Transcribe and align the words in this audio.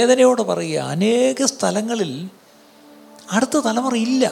വേദനയോട് 0.00 0.42
പറയുക? 0.42 0.78
അനേക 0.78 1.44
സ്ഥലങ്ങളിൽ 1.44 2.28
അടുത്ത 3.30 3.56
തലമുറ 3.58 3.94
ഇല്ല. 3.94 4.24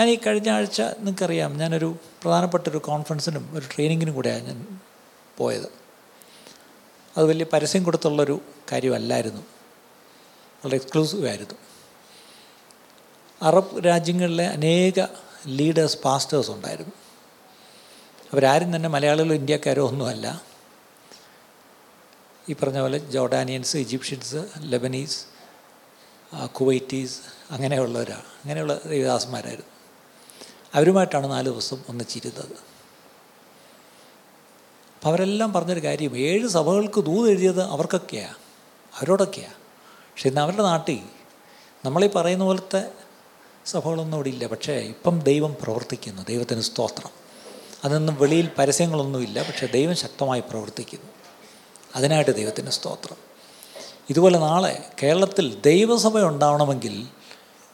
ഞാൻ 0.00 0.08
ഈ 0.08 0.18
കഴിഞ്ഞ 0.26 0.50
ആഴ്ച 0.50 0.82
നിങ്ങൾക്കറിയാം 0.82 1.58
ഞാനൊരു 1.58 1.96
പ്രധാനപ്പെട്ട 2.22 2.68
ഒരു 2.68 2.78
കോൺഫറൻസിനും 2.78 3.50
ഒരു 3.52 3.66
ട്രെയിനിങ്ങിനും 3.74 4.14
കൂടെയാണ് 4.14 4.46
ഞാൻ 4.46 4.80
പോയത്. 5.38 5.72
അത് 7.16 7.26
വലിയ 7.26 7.46
പരസ്യം 7.52 7.82
കൊടുത്തുള്ളൊരു 7.82 8.40
കാര്യമല്ലായിരുന്നു. 8.72 9.40
വളരെ 10.64 10.76
എക്സ്ക്ലൂസീവ് 10.76 11.28
ആയിരുന്നു. 11.28 11.54
അറബ് 13.42 13.86
രാജ്യങ്ങളിലെ 13.86 14.46
അനേക 14.46 15.06
ലീഡേഴ്സ് 15.46 15.98
പാസ്റ്റേഴ്സ് 16.04 16.50
ഉണ്ടായിരുന്നു. 16.50 16.92
അവരാരും 18.32 18.76
തന്നെ 18.76 18.88
മലയാളികളോ 18.88 19.34
ഇന്ത്യക്കാരോ 19.34 19.88
ഒന്നുമല്ല. 19.88 20.42
ഈ 22.48 22.52
പറഞ്ഞ 22.52 22.78
പോലെ 22.78 22.98
ജോർഡാനിയൻസ് 22.98 23.76
ഈജിപ്ഷ്യൻസ് 23.76 24.36
ലെബനീസ് 24.58 25.26
കുവൈറ്റീസ് 26.46 27.20
അങ്ങനെയുള്ളവരാണ് 27.50 28.22
അങ്ങനെയുള്ള 28.22 28.80
ദേവദാസന്മാരായിരുന്നു. 28.86 29.79
അവരുമായിട്ടാണ് 30.74 31.30
നാല് 31.30 31.48
ദിവസം 31.48 31.82
ഒന്നിച്ചിരുന്നത്. 31.88 32.70
അപ്പം 34.94 35.08
അവരെല്ലാം 35.08 35.52
പറഞ്ഞൊരു 35.52 35.84
കാര്യം 35.84 36.16
ഏഴ് 36.16 36.48
സഭകൾക്ക് 36.48 37.00
ദൂത് 37.00 37.30
എഴുതിയത് 37.30 37.62
അവർക്കൊക്കെയാണ് 37.62 38.34
അവരോടൊക്കെയാണ് 38.96 39.54
പക്ഷെ 39.92 40.28
ഇന്ന് 40.28 40.40
അവരുടെ 40.40 40.62
നാട്ടിൽ 40.62 41.00
നമ്മളീ 41.84 42.08
പറയുന്ന 42.16 42.44
പോലത്തെ 42.44 42.90
സഭകളൊന്നും 43.66 44.16
ഇവിടെ 44.16 44.28
ഇല്ല. 44.28 44.46
പക്ഷേ 44.46 44.72
ഇപ്പം 44.72 45.20
ദൈവം 45.20 45.56
പ്രവർത്തിക്കുന്നു 45.62 46.22
ദൈവത്തിന് 46.22 46.60
സ്തോത്രം. 46.60 47.10
അതൊന്നും 47.84 48.14
വെളിയിൽ 48.14 48.50
പരസ്യങ്ങളൊന്നുമില്ല 48.58 49.42
പക്ഷേ 49.42 49.66
ദൈവം 49.66 49.96
ശക്തമായി 49.96 50.40
പ്രവർത്തിക്കുന്നു. 50.40 51.06
അതിനായിട്ട് 51.94 52.30
ദൈവത്തിന് 52.30 52.70
സ്തോത്രം. 52.70 53.16
ഇതുപോലെ 54.10 54.38
നാളെ 54.38 54.90
കേരളത്തിൽ 55.02 55.60
ദൈവസഭ 55.60 56.18
ഉണ്ടാവണമെങ്കിൽ 56.18 57.06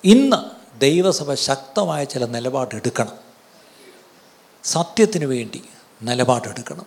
ഇന്ന് 0.05 0.56
ദൈവസഭ 0.79 1.35
ശക്തമായ 1.35 2.05
ചില 2.05 2.25
നിലപാടെടുക്കണം. 2.25 3.13
സത്യത്തിന് 4.65 5.25
വേണ്ടി 5.25 5.63
നിലപാടെടുക്കണം. 6.03 6.87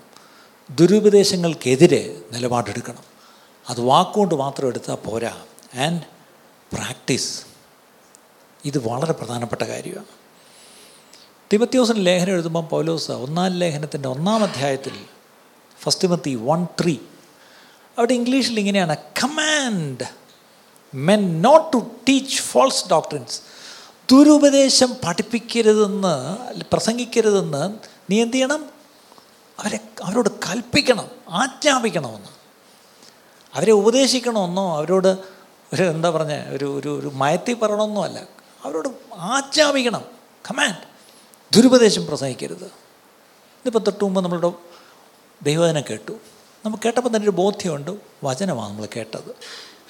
ദുരുപദേശങ്ങൾക്കെതിരെ 0.70 2.22
നിലപാടെടുക്കണം. 2.31 3.04
അത് 3.70 3.81
വാക്കുകൊണ്ട് 3.81 4.36
മാത്രം 4.36 4.68
എടുത്താൽ 4.68 4.96
പോരാ. 4.96 5.42
ആൻഡ് 5.76 6.02
പ്രാക്ടീസ് 6.76 7.42
ഇത് 8.66 8.88
വളരെ 8.88 9.14
പ്രധാനപ്പെട്ട 9.14 9.62
കാര്യമാണ്. 9.62 10.06
തിമത്യോസിന് 11.53 12.06
ലേഖനം 12.06 12.34
എഴുതുമ്പോൾ 12.34 12.64
പൗലോസ് 12.64 13.12
ഒന്നാം 13.12 13.48
ലേഖനത്തിന്റെ 13.48 14.09
ഒന്നാം 14.09 14.44
അധ്യായത്തിൽ 14.44 15.06
ഫസ്റ്റ് 15.81 16.03
തിമത്തി 16.03 16.36
വൺ 16.36 16.68
ത്രീ 16.81 16.98
അവിടെ 17.98 18.14
ഇംഗ്ലീഷിൽ 18.14 18.59
ഇങ്ങനെയാണ് 18.59 18.98
command 18.98 20.06
men 20.96 21.42
not 21.42 21.74
to 21.74 21.78
teach 22.09 22.42
false 22.42 22.90
doctrines 22.92 23.42
ദുരുപദേശം 24.12 24.96
പഠിപ്പിക്കരുതെന്ന് 25.08 26.38
പ്രസംഗിക്കരുതെന്ന് 26.72 27.76
നീ 28.12 28.22
എന്ത് 28.22 28.34
ചെയ്യണം? 28.34 28.70
അവരെ 29.60 29.80
അവരോട് 30.04 30.30
കൽപ്പിക്കണം 30.30 31.08
ആജ്ഞാപിക്കണമെന്ന്. 31.30 32.28
അവരെ 33.54 33.72
ഉപദേശിക്കണമെന്നോ 33.72 34.78
അവരോട് 34.78 35.18
ഒരു 35.74 35.84
എന്താ 35.84 36.09
പറഞ്ഞ 36.09 36.48
ഒരു 36.50 36.80
ഒരു 36.80 37.00
ഒരു 37.00 37.08
മയത്തി 37.08 37.53
പറയണമെന്നോ 37.53 38.03
അല്ല. 38.03 38.24
അവരോട് 38.64 38.90
ആജ്ഞാപിക്കണം. 39.16 40.06
കമാൻഡ് 40.52 40.78
ദുരുപദേശം 41.56 42.06
പ്രസംഗിക്കരുത്. 42.06 42.66
ഇതിപ്പോൾ 42.66 43.80
തൊട്ട് 43.80 44.03
മുമ്പ് 44.03 44.22
നമ്മളുടെ 44.22 44.52
ദൈവവചനം 45.44 45.84
കേട്ടു. 45.90 46.12
നമ്മൾ 46.66 46.78
കേട്ടപ്പോൾ 46.86 47.09
തന്നെ 47.09 47.24
ഒരു 47.24 47.30
ബോധ്യമുണ്ട്. 47.30 47.92
വചനമാണ് 48.24 48.69
നമ്മൾ 48.69 48.88
കേട്ടത്. 48.96 49.36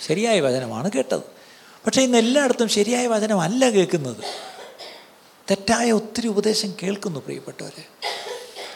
ശരിയായ 0.07 0.39
വചനമാണ് 0.39 0.91
കേട്ടത്. 0.91 1.38
പക്ഷേ 1.85 2.01
ഇന്ന് 2.01 2.17
എല്ലായിടത്തും 2.17 2.67
ശരിയായ 2.67 3.07
വചനമല്ല 3.07 3.69
കേൾക്കുന്നത്. 3.69 4.17
തെറ്റായ 5.51 5.91
ഒത്തിരി 5.91 6.27
ഉപദേശം 6.27 6.73
കേൾക്കുന്നു 6.83 7.19
പ്രിയപ്പെട്ടവരെ. 7.19 7.87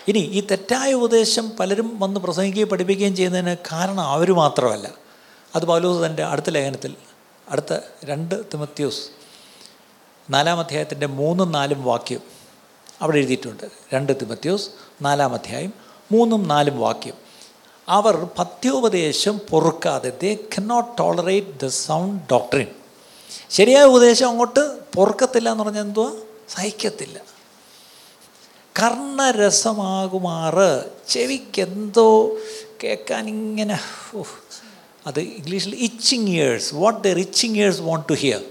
ഇനി 0.07 0.19
ഈ 0.19 0.41
തെറ്റായ 0.41 0.93
ഉപദേശം 0.93 1.51
പലരും 1.51 1.99
വന്ന് 1.99 2.19
പ്രസംഗിക്കുകയും 2.19 2.69
പഠിപ്പിക്കുകയും 2.69 3.15
ചെയ്യുന്നതിന് 3.15 3.55
കാരണം 3.71 4.01
അവർ 4.01 4.31
മാത്രമല്ല. 4.31 4.89
അത് 5.55 5.65
പൗലോസ് 5.65 6.05
തന്റെ 6.05 6.23
അടുത്ത 6.23 6.49
ലേഖനത്തിൽ 6.49 6.95
അടുത്ത 7.49 7.79
രണ്ട് 8.05 8.43
തിമത്യോസ് 8.53 9.09
നാലാം 10.29 10.59
അധ്യായത്തിന്റെ 10.59 11.05
മൂന്നും 11.05 11.51
നാലും 11.51 11.83
വാക്യം 11.83 12.19
അവിടെ 13.01 13.17
എഴുതിയിട്ടുണ്ട്. 13.17 13.63
രണ്ട് 13.93 14.13
തിമത്യോസ് 14.21 14.69
നാലാം 15.01 15.33
അധ്യായം 15.33 15.73
മൂന്നും 16.11 16.47
നാലും 16.47 16.79
വാക്യം. 16.79 17.13
അവർ 17.89 18.15
പഥ്യോപദേശം 18.15 19.41
പൊറുക്കാതെ 19.49 20.13
they 20.21 20.35
cannot 20.35 20.97
tolerate 20.97 21.59
the 21.59 21.67
sound 21.67 22.23
doctrine 22.31 22.67
ശരിയായ 23.49 23.83
ഉപദേശം 23.83 24.29
അങ്ങോട്ട് 24.29 24.79
പൊറുക്കത്തില്ല 24.95 25.51
എന്ന് 25.51 25.63
പറഞ്ഞാൽ 25.63 25.81
എന്തുവാ? 25.81 26.11
സഹിക്കത്തില്ല. 26.49 27.19
കർണരസമാകുമാറ്. 28.83 30.83
ചെവിക്കെന്തോ 31.09 32.37
കേൾക്കാൻ 32.83 33.27
ഇങ്ങനെ 33.27 33.79
അത് 35.07 35.19
ഇംഗ്ലീഷിൽ 35.19 35.75
ഇച്ചിങ് 35.75 36.27
ഇയേഴ്സ് 36.27 36.75
വാട്ട് 36.75 37.03
ദ 37.03 37.07
റിച്ചിങ് 37.07 37.55
ഇയേഴ്സ് 37.55 37.81
വോണ്ട് 37.81 38.09
ടു 38.09 38.13
ഹിയർ 38.13 38.41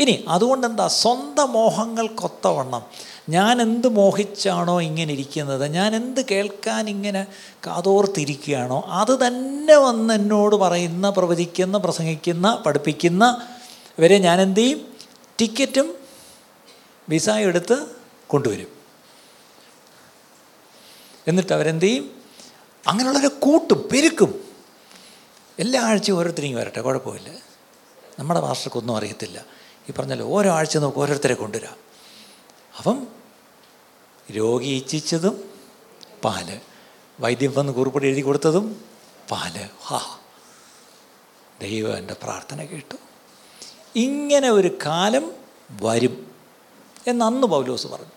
ഇനി 0.00 0.24
അതുകൊണ്ട് 0.28 0.66
എന്താ 0.66 0.88
സ്വന്തം 0.88 1.52
മോഹങ്ങൾക്കൊത്തവണ്ണം 1.52 2.82
ഞാൻ 3.28 3.62
എന്ത് 3.62 3.88
മോഹിച്ചാണോ 3.88 4.80
ഇങ്ങനെ 4.80 5.12
ഇരിക്കുന്നത്? 5.12 5.66
ഞാൻ 5.66 5.94
എന്ത് 5.94 6.26
കേൾക്കാൻ 6.30 6.88
ഇങ്ങനെ 6.88 7.26
കാതോർത്തിരിക്കുകയാണോ? 7.66 8.84
അത് 8.88 9.26
തന്നെ 9.26 9.76
വന്ന് 9.76 10.14
എന്നോട് 10.14 10.56
പറയുന്ന 10.56 11.10
പ്രവചിക്കുന്ന 11.10 11.78
പ്രസംഗിക്കുന്ന 11.78 12.62
പഠിപ്പിക്കുന്ന 12.66 13.46
ഇവരെ 13.98 14.18
ഞാൻ 14.18 14.40
എന്ത് 14.40 14.60
ചെയ്യും 14.60 14.96
ടിക്കറ്റും 15.40 15.98
വിസയും 17.08 17.48
എടുത്ത് 17.48 17.86
കൊണ്ടുവരും. 18.26 18.66
എന്നിട്ട് 21.28 21.52
അവരെന്ത് 21.52 21.84
ചെയ്യും 21.84 22.22
അങ്ങനെയുള്ളവരെ 22.86 23.28
കൂട്ടും 23.28 23.88
പെരുക്കും. 23.92 24.44
എല്ലാ 25.58 25.80
ആഴ്ചയും 25.82 26.18
ഓരോരുത്തരെയും 26.18 26.56
വരട്ടെ 26.56 26.80
കുഴപ്പമില്ല. 26.80 27.30
നമ്മുടെ 28.18 28.40
മാസ്റ്റർക്കൊന്നും 28.40 28.96
അറിയത്തില്ല. 28.96 29.44
ഈ 29.88 29.92
പറഞ്ഞല്ലോ 29.92 30.26
ഓരോ 30.26 30.50
ആഴ്ച 30.50 30.78
നമുക്ക് 30.78 30.98
ഓരോരുത്തരെ 30.98 31.34
കൊണ്ടുവരാം. 31.34 31.76
അപ്പം 32.78 33.06
രോഗി 34.32 34.68
ഇച്ഛിച്ചതും 34.68 35.50
പാൽ. 36.24 36.60
വൈദ്യം 37.20 37.54
വന്ന് 37.56 37.72
കുറിപ്പടി 37.72 38.06
എഴുതി 38.06 38.20
കൊടുത്തതും 38.20 38.84
പാൽ. 39.30 39.68
ഹാ. 39.82 40.18
ദൈവം 41.60 41.98
എന്റെ 41.98 42.14
പ്രാർത്ഥന 42.14 42.64
കേട്ടു. 42.64 43.11
ഇങ്ങനെ 43.96 44.50
ഒരു 44.50 44.78
കാലം 44.86 45.32
വരും 45.82 46.30
എന്നന്ന് 47.06 47.46
പൗലോസ് 47.46 47.86
പറഞ്ഞു. 47.86 48.12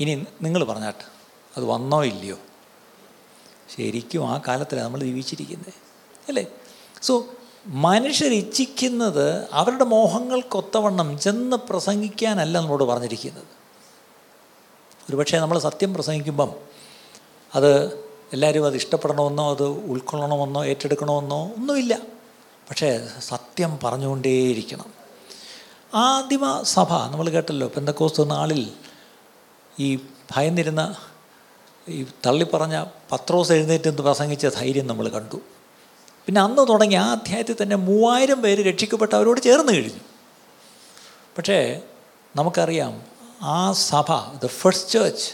ഇനി 0.00 0.26
നിങ്ങൾ 0.42 0.64
പറഞ്ഞാട്ട് 0.64 1.04
അത് 1.56 1.64
വന്നോ 1.64 2.04
ഇല്ലയോ? 2.04 2.36
ശരിക്കും 3.76 4.28
ആ 4.28 4.40
കാലത്തിലാണ് 4.48 4.86
നമ്മൾ 4.86 5.00
ജീവിച്ചിരിക്കുന്നത് 5.00 5.72
അല്ലേ? 6.28 6.46
സോ 7.02 7.26
മനുഷ്യർ 7.66 8.32
ഇച്ഛിക്കുന്നത് 8.32 9.48
അവരുടെ 9.52 9.84
മോഹങ്ങൾക്കൊത്തവണ്ണം 9.84 11.18
ചെന്ന് 11.18 11.56
പ്രസംഗിക്കാനല്ല 11.56 12.58
നമ്മളോട് 12.58 12.84
പറഞ്ഞിരിക്കുന്നത്. 12.84 13.44
ഒരുപക്ഷെ 15.10 15.36
നമ്മൾ 15.36 15.58
സത്യം 15.58 15.94
പ്രസംഗിക്കുമ്പം 15.94 16.54
അത് 17.54 17.94
എല്ലാവരും 18.32 18.66
അത് 18.66 18.76
ഇഷ്ടപ്പെടണമെന്നോ 18.76 19.50
അത് 19.50 19.62
ഉൾക്കൊള്ളണമെന്നോ 19.62 20.64
ഏറ്റെടുക്കണമെന്നോ 20.64 21.44
ഒന്നുമില്ല. 21.44 21.98
പക്ഷേ 22.70 23.08
സത്യം 23.20 23.78
പറഞ്ഞുകൊണ്ടേയിരിക്കണം. 23.84 25.03
ആദിമ 25.94 26.62
സഭ 26.62 26.92
നമ്മൾ 26.92 27.30
കേട്ടല്ലോ 27.30 27.66
പെന്തക്കോസ്ത് 27.66 28.30
നാളിൽ 28.30 28.72
ഈ 29.80 29.96
ഭയന്നിരുന്ന 30.32 30.96
ഈ 31.88 32.06
തള്ളിപ്പറഞ്ഞ 32.26 32.84
പത്രോസ് 33.12 33.52
എഴുന്നേറ്റ് 33.52 33.88
എന്ന് 33.88 34.02
പ്രസംഗിച്ച 34.02 34.46
ധൈര്യം 34.46 34.86
നമ്മൾ 34.86 35.08
കണ്ടു. 35.08 35.36
പിന്നെ 36.26 36.40
അന്ന് 36.40 36.68
തുടങ്ങി 36.68 36.94
ആ 36.94 37.12
അധ്യായത്തിൽ 37.12 37.56
തന്നെ 37.62 37.76
മൂവായിരം 37.76 38.42
പേര് 38.42 38.66
രക്ഷിക്കപ്പെട്ട 38.66 39.14
അവരോട് 39.14 39.40
ചേർന്ന് 39.40 39.72
കഴിഞ്ഞു. 39.72 40.00
പക്ഷേ 41.38 41.82
നമുക്കറിയാം 42.36 43.02
ആ 43.42 43.72
സഭ 43.72 44.12
the 44.44 44.46
first 44.46 44.90
church 44.90 45.30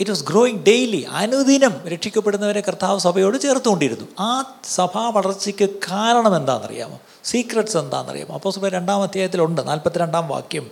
it 0.00 0.10
was 0.10 0.24
growing 0.24 0.58
daily 0.58 1.06
അനുദിനം 1.08 1.88
രക്ഷിക്കപ്പെടുന്നവരെ 1.88 2.60
കർത്താവ് 2.60 3.00
സഭയോട് 3.00 3.40
ചേർത്തുകൊണ്ടിരുന്നു. 3.40 4.08
ആ 4.18 4.54
സഭാ 4.64 5.10
വളർച്ചയ്ക്ക് 5.10 5.70
കാരണം 5.70 6.36
എന്താണെന്നറിയാമോ? 6.36 7.00
സീക്രട്സ് 7.24 7.76
എന്താണെന്നറിയാമോ? 7.76 8.34
അപ്പോൾ 8.34 8.52
സഭ 8.52 8.68
രണ്ടാം 8.68 9.02
അധ്യായത്തിലുണ്ട്. 9.02 9.68
നാൽപ്പത്തിരണ്ടാം 9.68 10.28
വാക്യം. 10.28 10.70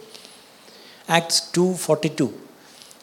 ആക്ട്സ് 1.11 1.43
ടു 1.57 1.75
ഫോർട്ടി 1.75 2.11
ടു 2.21 2.31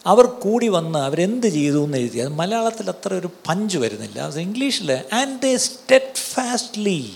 അവർ 0.06 0.26
കൂടി 0.26 0.68
വന്ന് 0.68 1.00
അവരെന്ത് 1.00 1.48
ചെയ്തു 1.48 1.86
എന്ന് 1.86 1.98
എഴുതി. 1.98 2.20
അത് 2.20 2.28
മലയാളത്തിൽ 2.28 2.90
അത്ര 2.90 3.14
ഒരു 3.14 3.30
പഞ്ച് 3.48 3.78
വരുന്നില്ല. 3.78 4.38
ഇംഗ്ലീഷിൽ 4.38 4.92
and 4.92 5.42
they 5.42 5.58
steadfastly 6.16 7.16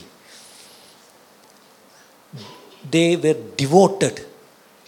they 2.85 3.15
were 3.15 3.35
devoted 3.61 4.25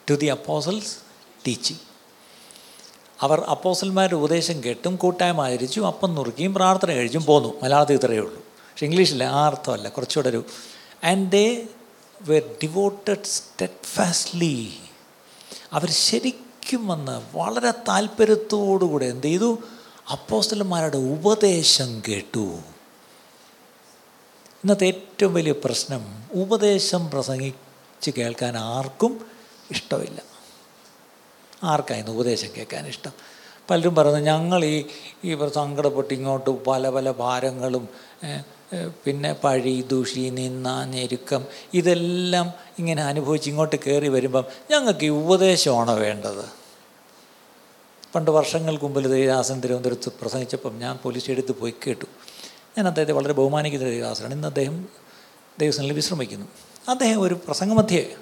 to 0.10 0.14
the 0.14 0.26
apostles 0.26 0.96
teaching 1.48 1.91
അവർ 3.22 3.42
അപ്പോസന്മാരുടെ 3.42 4.16
ഉപദേശം 4.16 4.64
കേട്ടും 4.64 4.96
കൂട്ടായ്മ 4.96 5.42
ആചരിച്ചും 5.42 5.88
അപ്പം 5.88 6.16
നുറുക്കിയും 6.16 6.54
പ്രാർത്ഥന 6.54 6.90
കഴിച്ചും 6.90 7.26
പോന്നു. 7.26 7.54
മലയാളത്തിൽ 7.64 7.94
ഇത്രയേ 7.94 8.20
ഉള്ളൂ. 8.20 8.38
പക്ഷേ 8.38 8.86
ഇംഗ്ലീഷിൽ 8.86 9.24
ആ 9.24 9.46
അർത്ഥമല്ല. 9.46 9.90
കുറച്ചുകൂടെ 9.90 10.30
ഒരു 10.30 10.46
and 11.04 11.32
they 11.32 11.64
were 12.22 12.56
devoted 12.64 13.24
steadfastly 13.24 14.74
അവർ 15.74 15.90
ശരിക്കും 15.90 16.88
വന്ന് 16.88 17.38
വളരെ 17.38 17.72
താല്പര്യത്തോടുകൂടെ 17.72 19.06
എന്ത് 19.06 19.28
ചെയ്തു? 19.28 19.58
അപ്പോസ്റ്റലന്മാരുടെ 20.12 20.98
ഉപദേശം 20.98 22.02
കേട്ടു. 22.08 22.60
ഇന്നത്തെ 24.64 24.88
ഏറ്റവും 24.88 25.34
വലിയ 25.34 25.52
പ്രശ്നം 25.52 26.24
ഉപദേശം 26.34 27.10
പ്രസംഗിച്ച് 27.10 28.12
കേൾക്കാൻ 28.18 28.58
ആർക്കും 28.58 29.28
ഇഷ്ടമില്ല. 29.72 30.31
ആർക്കായിരുന്നു 31.64 32.12
ഉപദേശം 32.12 32.50
കേൾക്കാൻ 32.58 32.88
ഇഷ്ടം? 32.88 33.14
പലരും 33.70 33.96
പറയുന്നു 33.96 34.20
ഞങ്ങൾ 34.20 34.66
ഈ 34.66 34.86
ഈ 35.24 35.36
സങ്കടപ്പെട്ട് 35.54 36.14
ഇങ്ങോട്ട് 36.14 36.50
പല 36.50 36.90
പല 36.90 37.12
ഭാരങ്ങളും 37.12 37.90
പിന്നെ 39.06 39.34
പഴി 39.34 39.84
ദുഷി 39.92 40.30
നിന്ന 40.30 40.86
ഞെരുക്കം 40.86 41.46
ഇതെല്ലാം 41.74 42.54
ഇങ്ങനെ 42.80 43.02
അനുഭവിച്ച് 43.04 43.50
ഇങ്ങോട്ട് 43.50 43.76
കയറി 43.76 44.08
വരുമ്പം 44.08 44.46
ഞങ്ങൾക്ക് 44.72 45.06
ഈ 45.06 45.10
ഉപദേശമാണോ 45.10 45.94
വേണ്ടത്? 45.96 46.46
പണ്ട് 48.16 48.32
വർഷങ്ങൾക്ക് 48.32 48.86
മുമ്പിൽ 48.86 49.08
ദേവദാസൻ 49.08 49.62
തിരുവനന്തപുരത്ത് 49.62 50.10
പ്രസംഗിച്ചപ്പം 50.22 50.80
ഞാൻ 50.80 51.00
പോലീസ് 51.04 51.32
എടുത്ത് 51.32 51.52
പോയി 51.52 51.74
കേട്ടു. 51.88 52.06
ഞാൻ 52.78 52.88
അദ്ദേഹത്തെ 52.88 53.14
വളരെ 53.14 53.34
ബഹുമാനിക്കുന്ന 53.34 53.86
ദേവദാസനാണ് 53.86 54.34
ഇന്ന് 54.34 54.48
അദ്ദേഹം 54.48 54.88
ദേവസ്വനിൽ 55.60 55.94
വിശ്രമിക്കുന്നു. 55.94 56.48
അദ്ദേഹം 56.90 57.22
ഒരു 57.22 57.34
പ്രസംഗമധ്യേ 57.48 58.16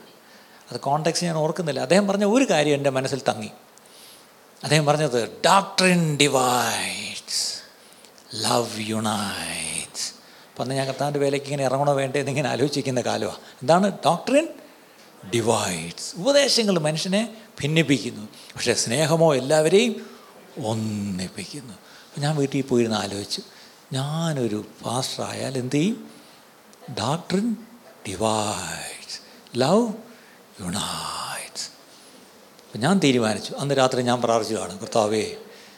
അത് 0.71 0.79
കോണ്ടാക്സ് 0.79 1.23
ഞാൻ 1.23 1.35
ഓർക്കുന്നില്ല. 1.35 1.79
അദ്ദേഹം 1.79 2.07
പറഞ്ഞ 2.07 2.25
ഒരു 2.25 2.45
കാര്യം 2.49 2.73
എന്റെ 2.73 2.89
മനസ്സിൽ 2.89 3.21
തങ്ങി. 3.29 3.49
അദ്ദേഹം 4.63 4.85
പറഞ്ഞത് 4.85 5.41
ഡോക്ട്രിൻ 5.45 6.17
ഡിവൈഡ്സ് 6.17 7.59
ലവ് 8.35 8.89
യുണൈറ്റ്സ് 8.89 10.13
അപ്പം 10.49 10.63
അന്ന് 10.63 10.75
ഞാൻ 10.75 10.87
കർത്താവിന്റെ 10.87 11.19
വേലയ്ക്ക് 11.19 11.47
ഇങ്ങനെ 11.47 11.63
ഇറങ്ങണോ 11.63 11.93
വേണ്ടേ 11.93 12.19
എന്നിങ്ങനെ 12.19 12.49
ആലോചിക്കുന്ന 12.49 13.01
കാലമാണ് 13.01 13.35
എന്താണ്? 13.35 13.97
ഡോക്ട്രിൻ 14.05 14.47
ഡിവൈഡ്സ് 15.33 16.15
ഉപദേശങ്ങൾ 16.15 16.79
മനുഷ്യനെ 16.79 17.37
ഭിന്നിപ്പിക്കുന്നു. 17.61 18.27
പക്ഷേ 18.55 18.73
സ്നേഹമോ 18.73 19.35
എല്ലാവരെയും 19.35 20.09
ഒന്നിപ്പിക്കുന്നു. 20.65 21.73
ഞാൻ 22.17 22.35
വീട്ടിൽ 22.35 22.61
പോയിരുന്ന് 22.61 22.97
ആലോചിച്ചു. 22.97 23.41
ഞാനൊരു 23.93 24.65
പാസ്റ്ററായാൽ 24.85 25.57
എന്ത് 25.57 25.75
ചെയ്യും? 25.75 26.11
ഡോക്ട്രിൻ 26.99 27.55
ഡിവൈഡ്സ് 28.07 29.19
ലവ് 29.57 30.08
യുണൈറ്റ്സ് 30.61 31.69
അപ്പം 32.65 32.79
ഞാൻ 32.79 32.99
തീരുമാനിച്ചു. 32.99 33.53
അന്ന് 33.53 33.77
രാത്രി 33.77 34.01
ഞാൻ 34.01 34.21
പ്രാർത്ഥിച്ചതാണ് 34.21 34.79
കർത്താവേ 34.79 35.35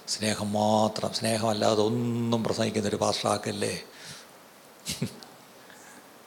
സ്നേഹം 0.07 0.53
മാത്രം 0.53 1.13
സ്നേഹമല്ലാതെ 1.13 1.81
ഒന്നും 1.81 2.43
പ്രസംഗിക്കുന്ന 2.43 2.89
ഒരു 2.89 2.95
പാസ്റ്ററാക്കല്ലേ 2.95 3.83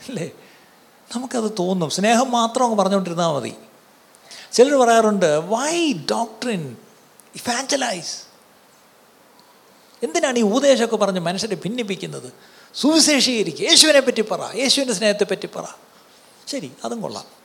അല്ലേ? 0.08 0.30
നമുക്കത് 1.16 1.52
തോന്നും. 1.58 1.90
സ്നേഹം 1.90 2.30
മാത്രം 2.30 2.64
അങ്ങ് 2.64 2.78
പറഞ്ഞുകൊണ്ടിരുന്നാൽ 2.78 3.32
മതി. 3.32 3.54
ചിലർ 4.52 4.74
പറയാറുണ്ട് 4.74 5.26
വൈ 5.26 5.92
ഡോക്ടറിൻ 5.92 6.76
ഇഫാഞ്ചലൈസ് 7.34 8.22
എന്തിനാണ് 10.02 10.38
ഈ 10.38 10.42
ഉപദേശമൊക്കെ 10.42 10.96
പറഞ്ഞ് 10.96 11.20
മനുഷ്യരെ 11.20 11.54
ഭിന്നിപ്പിക്കുന്നത്? 11.54 12.32
സുവിശേഷീകരിക്കുക. 12.74 13.64
യേശുവിനെ 13.64 14.00
പറ്റി 14.00 14.22
പറ 14.22 14.50
യേശുവിന്റെ 14.54 14.94
സ്നേഹത്തെ 14.94 15.24
പറ്റി 15.24 15.46
പറ. 15.46 15.64
ശരി 16.46 16.72
അതും 16.84 17.00
കൊള്ളാം. 17.00 17.43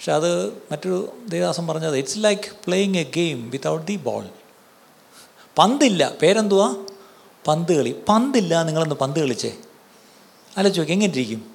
പക്ഷെ 0.00 0.12
അത് 0.12 0.48
മറ്റൊരു 0.48 1.16
ദേവദാസം 1.28 1.66
പറഞ്ഞത് 1.66 1.96
it's 1.98 2.18
like 2.18 2.42
playing 2.42 2.96
a 2.96 3.02
game 3.02 3.50
without 3.50 3.86
the 3.86 3.96
ball 3.96 4.28
പന്തില്ല. 5.58 6.12
പേരെന്തുവാ? 6.22 6.74
പന്ത് 7.48 7.72
കളി. 7.72 7.94
പന്തില്ല 8.08 8.62
നിങ്ങളൊന്ന് 8.62 8.94
പന്ത് 8.94 9.20
കളിച്ചേ. 9.20 9.56
ആലോചിച്ച് 10.58 10.80
നോക്കി 10.80 10.92
എങ്ങനെ 10.92 11.12
ഇരിക്കും 11.12 11.54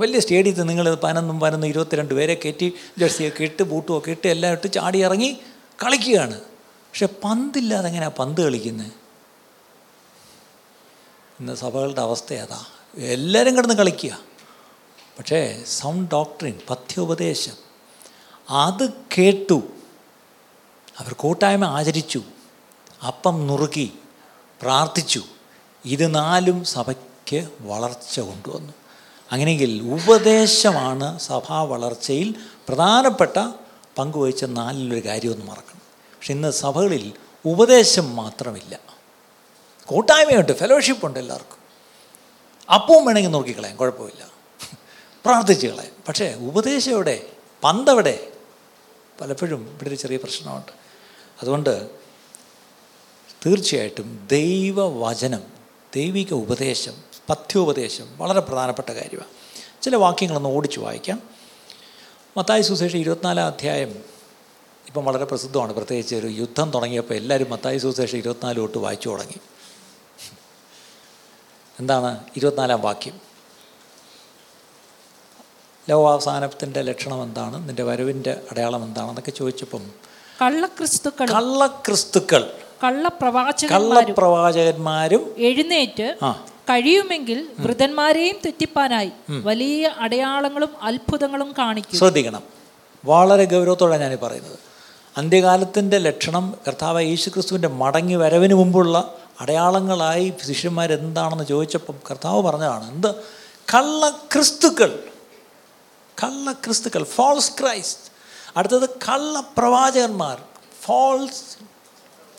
വലിയ 0.00 0.20
സ്റ്റേഡിയത്തിൽ 0.20 0.62
നിങ്ങൾ 0.62 0.94
പതിനൊന്നും 0.94 1.40
പതിനൊന്നും 1.40 1.68
ഇരുപത്തിരണ്ട് 1.68 2.14
പേരെ 2.14 2.34
കയറ്റി 2.44 2.72
ജേഴ്സിയൊക്കെ 2.98 3.42
ഇട്ട് 3.42 3.62
ബൂട്ടും 3.62 3.98
ഒക്കെ 3.98 4.10
ഇട്ട് 4.10 4.28
എല്ലാം 4.28 4.52
ഇട്ട് 4.52 4.72
ചാടി 4.72 4.98
ഇറങ്ങി 4.98 5.36
കളിക്കുകയാണ്. 5.84 6.40
പക്ഷെ 6.40 7.06
പന്തില്ലാതെ 7.06 7.88
എങ്ങനെയാണ് 7.88 8.14
പന്ത് 8.14 8.40
കളിക്കുന്നത് 8.40 8.92
ഇന്ന് 11.40 11.54
സഭകളുടെ 11.54 12.00
അവസ്ഥ 12.00 12.34
അതാ. 12.34 12.64
എല്ലാവരും 12.96 13.56
കിടന്ന് 13.56 13.74
കളിക്കുക. 13.74 14.18
പക്ഷേ 15.18 15.62
സൗണ്ട് 15.66 16.10
ഡോക്ടറിൻ 16.10 16.58
പഥ്യോപദേശം 16.70 17.63
അത് 18.50 18.92
കേട്ടു. 19.18 19.62
അവർ 20.98 21.12
കൂട്ടായ്മ 21.12 21.64
ആചരിച്ചു. 21.64 22.22
അപ്പം 23.06 23.46
നുറുക്കി 23.46 23.92
പ്രാർത്ഥിച്ചു. 24.62 25.22
ഇത് 25.84 26.14
നാലും 26.14 26.64
സഭയ്ക്ക് 26.64 27.48
വളർച്ച 27.60 28.20
കൊണ്ടുവന്നു. 28.20 28.72
അങ്ങനെയെങ്കിൽ 29.32 29.92
ഉപദേശമാണ് 29.92 31.18
സഭാ 31.18 31.62
വളർച്ചയിൽ 31.62 32.34
പ്രധാനപ്പെട്ട 32.68 33.52
പങ്കുവഹിച്ച 33.98 34.44
നാലിലൊരു 34.44 35.08
കാര്യമൊന്നും 35.08 35.46
മറക്കണം. 35.46 35.80
പക്ഷെ 36.18 36.32
ഇന്ന് 36.32 36.50
സഭകളിൽ 36.50 37.12
ഉപദേശം 37.44 38.16
മാത്രമില്ല. 38.16 38.78
കൂട്ടായ്മയുണ്ട് 39.86 40.52
ഫെലോഷിപ്പുണ്ട് 40.52 41.18
എല്ലാവർക്കും. 41.18 41.56
അപ്പവും 42.74 43.04
വേണമെങ്കിൽ 43.04 43.30
നോക്കിക്കളയാം 43.30 43.76
കുഴപ്പമില്ല. 43.76 44.26
പ്രാർത്ഥിച്ച് 45.24 45.66
കളയാം. 45.66 45.92
പക്ഷേ 46.08 46.34
ഉപദേശം 46.34 46.92
എവിടെ? 46.92 47.26
പന്തെവിടെ 47.64 48.32
പലപ്പോഴും 49.20 49.70
ഇവിടെ 49.70 49.88
ഒരു 49.88 49.94
ചെറിയ 49.94 50.16
പ്രശ്നമുണ്ട്. 50.16 50.72
അതുകൊണ്ട് 51.42 51.90
തീർച്ചയായിട്ടും 53.46 54.28
ദൈവവചനം 54.30 55.42
ദൈവിക 55.94 56.32
ഉപദേശം 56.32 56.92
പഥ്യോപദേശം 57.28 58.18
വളരെ 58.18 58.40
പ്രധാനപ്പെട്ട 58.40 58.90
കാര്യമാണ്. 58.90 59.28
ചില 59.82 59.96
വാക്യങ്ങളൊന്ന് 59.96 60.48
ഓടിച്ചു 60.48 60.80
വായിക്കാം. 60.80 61.22
മത്തായ 62.36 62.62
സുശേഷം 62.62 62.98
ഇരുപത്തിനാലാം 62.98 63.46
അധ്യായം 63.46 64.04
ഇപ്പം 64.86 65.04
വളരെ 65.04 65.24
പ്രസിദ്ധമാണ്. 65.24 65.72
പ്രത്യേകിച്ച് 65.72 66.16
ഒരു 66.16 66.26
യുദ്ധം 66.26 66.70
തുടങ്ങിയപ്പോൾ 66.70 67.14
എല്ലാവരും 67.14 67.50
മത്തായ 67.50 67.78
സുശേഷം 67.78 68.18
ഇരുപത്തിനാല് 68.18 68.56
തൊട്ട് 68.56 68.78
വായിച്ചു 68.78 69.08
തുടങ്ങി. 69.08 69.38
എന്താണ്? 71.80 72.24
ഇരുപത്തിനാലാം 72.36 72.80
വാക്യം. 72.80 73.23
ലോകാവസാനത്തിന്റെ 75.90 76.82
ലക്ഷണം 76.82 77.22
എന്താണ്? 77.22 77.68
നിന്റെ 77.68 77.82
വരവിന്റെ 77.82 78.40
അടയാളം 78.50 78.84
എന്താണെന്നൊക്കെ 78.84 79.30
ചോദിച്ചപ്പം 79.30 79.80
കള്ളക്രിസ്തുക്കൾ 80.42 81.30
കള്ളക്രിസ്തുക്കൾ. 81.30 82.50
കള്ളപ്രവാചകന്മാരും 82.84 83.98
കള്ളപ്രവാചകന്മാരും 84.00 85.34
എഴുന്നേറ്റ് 85.38 86.16
കഴിയുമെങ്കിൽ 86.70 87.46
വൃതന്മാരെയും 87.58 88.36
തെറ്റിപ്പാനായി. 88.46 89.10
വലിയ 89.30 89.90
അടയാളങ്ങളും 89.98 90.68
അത്ഭുതങ്ങളും 90.82 91.54
കാണിക്കും. 91.58 91.98
ശ്രദ്ധിക്കണം. 91.98 92.42
വളരെ 93.04 93.44
ഗൗരവത്തോടെ 93.44 93.98
ഞാൻ 93.98 94.18
പറയുന്നത്. 94.22 94.58
അന്ത്യകാലത്തിന്റെ 95.16 95.98
ലക്ഷണം 95.98 96.54
കർത്താവ് 96.68 97.02
യേശു 97.02 97.30
ക്രിസ്തുവിന്റെ 97.30 97.68
മടങ്ങി 97.68 98.14
വരവിന് 98.14 98.54
മുമ്പുള്ള 98.54 99.14
അടയാളങ്ങളായി 99.40 100.32
ശിഷ്യന്മാരെന്താണെന്ന് 100.46 101.44
ചോദിച്ചപ്പം 101.44 101.94
കർത്താവ് 102.10 102.42
പറഞ്ഞതാണ് 102.42 102.90
എന്ത്? 102.90 103.14
കള്ളക്രിസ്തുക്കൾ. 103.74 104.98
കള്ളക്രിസ്തുക്കൾ 106.22 107.04
ഫോൾസ് 107.04 107.52
ക്രൈസ്റ്റ് 107.60 108.10
അടുത്തത് 108.56 108.88
കള്ള 108.90 109.40
പ്രവാചകന്മാർ 109.58 110.42
ഫോൾസ് 110.82 111.42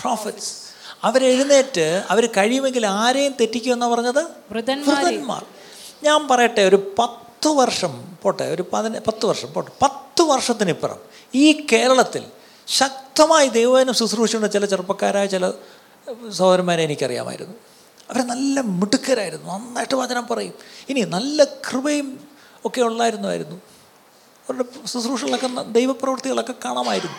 പ്രോഫറ്റ്സ് 0.02 0.54
അവരെഴുന്നേറ്റ് 1.04 2.04
അവർ 2.10 2.26
കഴിയുമെങ്കിൽ 2.26 2.86
ആരെയും 2.86 3.36
തെറ്റിക്കുമെന്നാണ് 3.42 3.92
പറഞ്ഞത്? 3.92 4.22
വൃതന്മാർ 4.52 5.44
ഞാൻ 6.04 6.28
പറയട്ടെ 6.28 6.62
ഒരു 6.62 6.96
പത്ത് 7.00 7.48
വർഷം 7.48 8.18
പോട്ടെ 8.22 8.44
ഒരു 8.44 8.66
പതിന 8.74 9.00
പത്ത് 9.00 9.26
വർഷം 9.26 9.54
പോട്ടെ 9.54 9.72
പത്ത് 9.82 10.22
വർഷത്തിനിപ്പുറം 10.22 11.00
ഈ 11.36 11.68
കേരളത്തിൽ 11.74 12.24
ശക്തമായി 12.68 13.48
ദൈവവചനം 13.48 13.94
ശുശ്രൂഷിക്കുന്ന 13.94 14.48
ചില 14.48 14.66
ചെറുപ്പക്കാരായ 14.66 15.26
ചില 15.26 15.52
സഹോദരന്മാരെ 16.32 16.84
എനിക്കറിയാമായിരുന്നു. 16.84 17.54
അവർ 18.10 18.22
നല്ല 18.28 18.62
മിടുക്കരായിരുന്നു 18.62 19.52
നന്നായിട്ട് 19.52 19.96
വചനം 19.96 20.28
പറയും. 20.28 20.54
ഇനി 20.90 21.02
നല്ല 21.02 21.44
കൃപയും 21.44 22.35
ഒക്കെ 22.66 22.82
ഉള്ളായിരുന്നുമായിരുന്നു 22.82 23.56
അവരുടെ 23.56 24.88
ശുശ്രൂഷകളൊക്കെ 24.88 25.62
ദൈവപ്രവൃത്തികളൊക്കെ 25.62 26.54
കാണാമായിരുന്നു. 26.66 27.16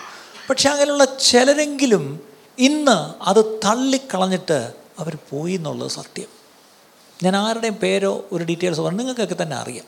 പക്ഷെ 0.50 0.70
അങ്ങനെയുള്ള 0.70 1.04
ചിലരെങ്കിലും 1.04 2.20
ഇന്ന് 2.58 3.24
അത് 3.28 3.60
തള്ളിക്കളഞ്ഞിട്ട് 3.64 4.72
അവർ 4.98 5.18
പോയി 5.30 5.52
എന്നുള്ളത് 5.52 5.90
സത്യം. 5.90 6.26
ഞാൻ 7.22 7.36
ആരുടെയും 7.36 7.74
പേരോ 7.74 8.24
ഒരു 8.32 8.44
ഡീറ്റെയിൽസ് 8.44 8.80
പറഞ്ഞു 8.80 8.98
നിങ്ങൾക്കൊക്കെ 8.98 9.42
തന്നെ 9.42 9.56
അറിയാം. 9.56 9.84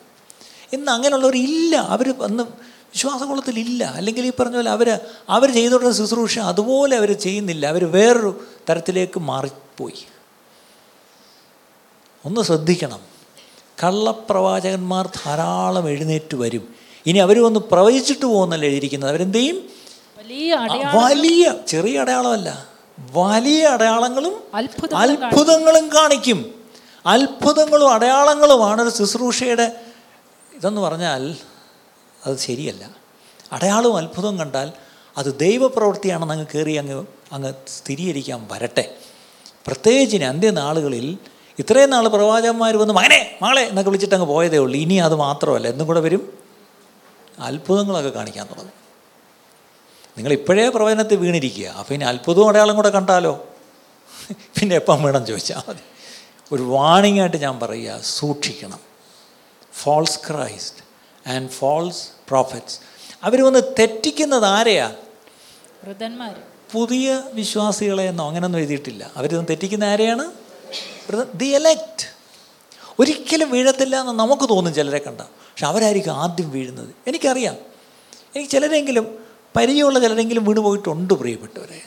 ഇന്ന് 0.72 0.92
അങ്ങനെയുള്ളവരില്ല 0.92 1.76
അവർ 1.76 2.22
അന്ന് 2.22 2.42
വിശ്വാസകുളത്തിലില്ല 2.68 3.84
അല്ലെങ്കിൽ 3.84 4.26
ഈ 4.26 4.32
പറഞ്ഞ 4.40 4.54
പോലെ 4.54 4.70
അവർ 4.70 5.00
അവർ 5.28 5.52
ചെയ്തോടുന്ന 5.52 5.92
ശുശ്രൂഷ 5.92 6.38
അതുപോലെ 6.38 6.96
അവർ 6.96 7.12
ചെയ്യുന്നില്ല. 7.12 7.66
അവർ 7.66 7.92
വേറൊരു 7.92 8.44
തരത്തിലേക്ക് 8.70 9.20
മാറിപ്പോയി. 9.20 10.06
ഒന്ന് 12.24 12.40
ശ്രദ്ധിക്കണം. 12.40 13.07
കള്ളപ്രവാചകന്മാർ 13.82 15.06
ധാരാളം 15.06 15.88
എഴുന്നേറ്റ് 15.88 16.36
വരും. 16.36 16.74
ഇനി 17.06 17.18
അവർ 17.18 17.44
വന്ന് 17.44 17.60
പ്രവചിച്ചിട്ട് 17.60 18.26
പോകുന്നല്ല 18.26 18.64
എഴുതിയിരിക്കുന്നത്? 18.64 19.10
അവരെന്ത് 19.10 19.38
ചെയ്യും 19.38 19.58
വലിയ 20.94 21.54
ചെറിയ 21.68 22.00
അടയാളമല്ല. 22.00 22.66
വലിയ 22.98 23.66
അടയാളങ്ങളും 23.66 24.34
അത്ഭുതങ്ങളും 24.54 25.88
കാണിക്കും. 25.94 26.54
അത്ഭുതങ്ങളും 27.06 27.92
അടയാളങ്ങളുമാണ് 27.92 28.82
ഒരു 28.82 28.90
ശുശ്രൂഷയുടെ 28.90 29.76
ഇതെന്ന് 30.54 30.80
പറഞ്ഞാൽ 30.80 31.36
അത് 32.26 32.36
ശരിയല്ല. 32.38 32.90
അടയാളവും 33.52 33.96
അത്ഭുതവും 33.96 34.38
കണ്ടാൽ 34.38 34.72
അത് 35.16 35.38
ദൈവപ്രവൃത്തിയാണെന്ന് 35.38 36.34
അങ്ങ് 36.34 36.46
കയറി 36.54 36.72
അങ്ങ് 36.72 37.06
അങ്ങ് 37.32 37.52
സ്ഥിരീകരിക്കാൻ 37.68 38.48
വരട്ടെ. 38.50 38.94
പ്രത്യേകിച്ചിന് 39.66 40.24
അന്ത്യനാളുകളിൽ 40.24 41.18
ഇത്രയും 41.58 41.90
നാൾ 41.90 42.08
പ്രവാചകന്മാർ 42.08 42.76
വന്ന് 42.76 42.94
മകനെ 42.94 43.38
മകളെ 43.42 43.62
എന്നൊക്കെ 43.62 43.90
വിളിച്ചിട്ട് 43.90 44.14
അങ്ങ് 44.14 44.28
പോയതേ 44.28 44.58
ഉള്ളൂ. 44.58 44.80
ഇനി 44.80 44.94
അത് 44.94 45.14
മാത്രമല്ല 45.14 45.68
എന്നും 45.68 45.86
കൂടെ 45.86 46.00
വരും? 46.00 46.38
അത്ഭുതങ്ങളൊക്കെ 47.38 48.10
കാണിക്കാൻ 48.10 48.46
തുടങ്ങും. 48.46 48.72
നിങ്ങൾ 50.16 50.32
ഇപ്പോഴേ 50.32 50.68
പ്രവചനത്തിൽ 50.68 51.16
വീണിരിക്കുക. 51.16 51.66
അപ്പം 51.66 51.94
ഇനി 51.94 52.04
അത്ഭുതവും 52.04 52.48
അടയാളം 52.48 52.76
കൂടെ 52.76 52.88
കണ്ടാലോ? 52.88 53.46
പിന്നെ 54.60 54.76
എപ്പം 54.76 55.02
വേണം 55.02 55.26
ചോദിച്ചാൽ 55.26 55.62
മതി. 55.68 55.80
ഒരു 56.52 56.62
വാണിംഗ് 56.62 57.20
ആയിട്ട് 57.20 57.36
ഞാൻ 57.36 57.60
പറയുക 57.60 58.00
സൂക്ഷിക്കണം. 58.00 58.80
False 59.72 60.18
Christ 60.18 60.82
and 61.30 61.50
false 61.50 62.08
prophets 62.28 62.80
അവർ 63.22 63.44
വന്ന് 63.44 63.62
തെറ്റിക്കുന്നത് 63.78 64.44
ആരെയാ? 64.44 64.94
വൃദ്ധന്മാർ 65.84 66.34
പുതിയ 66.72 67.22
വിശ്വാസികളെ 67.32 68.04
എന്നോ 68.04 68.28
അങ്ങനെയൊന്നും 68.28 68.58
എഴുതിയിട്ടില്ല 68.58 69.10
അവരിതൊന്നും 69.16 69.48
തെറ്റിക്കുന്ന 69.50 69.84
ആരെയാണ്? 69.84 70.47
ദി 71.16 71.44
എലക്റ്റ് 71.44 72.18
ഒരിക്കലും 72.98 73.50
വീഴത്തില്ല 73.50 74.00
എന്ന് 74.00 74.12
നമുക്ക് 74.12 74.48
തോന്നും 74.48 74.74
ചിലരെ 74.74 74.98
കണ്ട. 74.98 75.20
പക്ഷെ 75.20 75.66
അവരായിരിക്കും 75.66 76.12
ആദ്യം 76.12 76.50
വീഴുന്നത്. 76.50 76.94
എനിക്കറിയാം. 77.06 77.56
എനിക്ക് 78.36 78.50
ചിലരെങ്കിലും 78.50 79.26
പരിചയമുള്ള 79.56 80.00
ചിലരെങ്കിലും 80.00 80.44
വീണ് 80.44 80.60
പോയിട്ടുണ്ട് 80.60 81.14
പ്രിയപ്പെട്ടവരെ. 81.14 81.78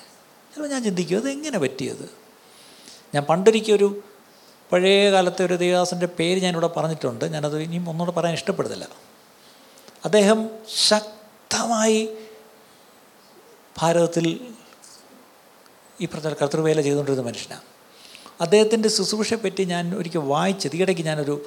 ചിലപ്പോൾ 0.55 0.69
ഞാൻ 0.69 0.83
ചിന്തിക്കും 0.83 1.17
അത് 1.17 1.29
എങ്ങനെ 1.29 1.59
പറ്റിയത് 1.59 2.11
ഞാൻ 3.15 3.23
പണ്ടൊരിക്കൽ 3.23 3.73
ഒരു 3.73 4.03
പഴയ 4.71 5.11
കാലത്തെ 5.11 5.45
ഒരു 5.45 5.53
ദേവദാസന്റെ 5.53 6.05
പേര് 6.05 6.41
ഞാനിവിടെ 6.41 6.67
പറഞ്ഞിട്ടുണ്ട്. 6.67 7.25
ഞാനത് 7.25 7.61
ഇനിയും 7.61 7.89
ഒന്നുകൂടെ 7.89 8.17
പറയാൻ 8.17 8.33
ഇഷ്ടപ്പെടുന്നില്ല. 8.33 8.87
അദ്ദേഹം 10.05 10.49
ശക്തമായി 10.87 12.09
ഭാരതത്തിൽ 13.77 14.47
ഈ 16.01 16.05
പറഞ്ഞ 16.05 16.33
കർത്തൃവേല 16.33 16.81
ചെയ്തുകൊണ്ടിരുന്ന 16.81 17.27
മനുഷ്യനാണ്. 17.27 17.70
അദ്ദേഹത്തിന്റെ 18.41 18.89
ശുശ്രൂഷയെപ്പറ്റി 18.89 19.63
ഞാൻ 19.63 19.95
ഒരിക്കൽ 19.95 20.19
വായിച്ചത് 20.19 20.75
ഈയിടയ്ക്ക് 20.75 21.01
ഞാനൊരു 21.01 21.45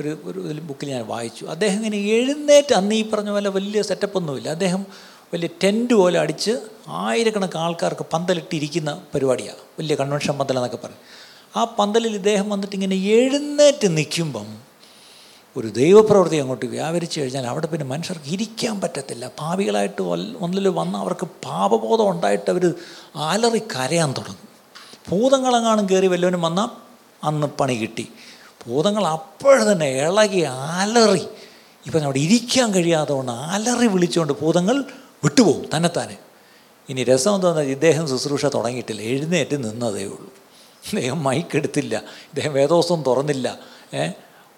ഒരു 0.00 0.18
ഒരു 0.26 0.60
ബുക്കിൽ 0.60 0.90
ഞാൻ 0.90 1.06
വായിച്ചു. 1.06 1.44
അദ്ദേഹം 1.44 1.76
ഇങ്ങനെ 1.76 1.98
എഴുന്നേറ്റ് 1.98 2.74
അന്ന് 2.74 2.94
ഈ 2.94 3.10
പറഞ്ഞ 3.10 3.30
പോലെ 3.30 3.50
വലിയ 3.50 3.82
സെറ്റപ്പൊന്നുമില്ല. 3.82 4.48
അദ്ദേഹം 4.48 4.86
വലിയ 5.32 5.48
ടെന്റ് 5.64 5.94
പോലെ 5.94 6.20
അടിച്ച് 6.20 6.50
ആയിരക്കണക്കിന് 6.88 7.60
ആൾക്കാർക്ക് 7.60 8.06
പന്തലിട്ടിരിക്കുന്ന 8.12 9.02
പരിപാടിയാണ്. 9.14 9.58
വലിയ 9.78 9.94
കൺവെൻഷൻ 9.94 10.38
പന്തൽ 10.38 10.56
എന്നൊക്കെ 10.56 10.76
പറയും. 10.76 11.02
ആ 11.56 11.64
പന്തലിൽ 11.78 12.14
ഇദ്ദേഹം 12.14 12.48
വന്നിട്ട് 12.48 12.76
ഇങ്ങനെ 12.76 12.96
എഴുന്നേറ്റ് 12.96 13.96
നിൽക്കുമ്പം 13.96 14.68
ഒരു 15.56 15.68
ദൈവപ്രവൃത്തി 15.68 16.36
അങ്ങോട്ട് 16.36 16.66
വ്യാപരിച്ചു 16.66 17.20
കഴിഞ്ഞാൽ 17.20 17.46
അവിടെ 17.46 17.66
പിന്നെ 17.66 17.86
മനുഷ്യർക്ക് 17.86 18.30
ഇരിക്കാൻ 18.32 18.80
പറ്റത്തില്ല. 18.80 19.30
പാവികളായിട്ട് 19.38 20.02
ഒന്നിൽ 20.40 20.68
വന്ന് 20.68 20.98
അവർക്ക് 20.98 21.26
പാപബോധം 21.26 22.10
ഉണ്ടായിട്ട് 22.10 22.50
അവർ 22.50 22.74
ആലറി 23.16 23.58
കരയാൻ 23.58 24.14
തുടങ്ങും. 24.18 24.47
ഭൂതങ്ങളെങ്ങാനും 25.10 25.88
കയറി 25.88 26.06
വല്ലവനും 26.06 26.42
വന്നാൽ 26.42 26.68
അന്ന് 27.24 27.46
പണി 27.46 27.72
കിട്ടി. 27.72 28.08
ഭൂതങ്ങൾ 28.66 29.06
അപ്പോഴും 29.06 29.72
തന്നെ 29.72 29.86
ഇളകി 29.86 30.40
അലറി. 30.40 31.26
ഇപ്പം 31.86 32.04
അവിടെ 32.04 32.18
ഇരിക്കാൻ 32.18 32.74
കഴിയാതെ 32.74 33.12
കൊണ്ട് 33.12 33.32
അലറി 33.32 33.86
വിളിച്ചുകൊണ്ട് 33.86 34.32
ഭൂതങ്ങൾ 34.32 34.84
വിട്ടുപോകും 35.24 35.76
തന്നെത്താനെ. 35.76 36.16
ഇനി 36.88 37.04
രസം 37.04 37.34
എന്താണെന്ന് 37.34 37.62
ഇദ്ദേഹം 37.62 38.08
ശുശ്രൂഷ 38.08 38.46
തുടങ്ങിയിട്ടില്ല. 38.46 39.02
എഴുന്നേറ്റ് 39.02 39.64
നിന്നതേ 39.64 40.04
ഉള്ളൂ. 40.04 40.32
ഇദ്ദേഹം 40.92 41.22
മൈക്കെടുത്തില്ല 41.24 41.96
ഇദ്ദേഹം 41.96 42.52
വേദോസം 42.52 43.02
തുറന്നില്ല. 43.02 43.58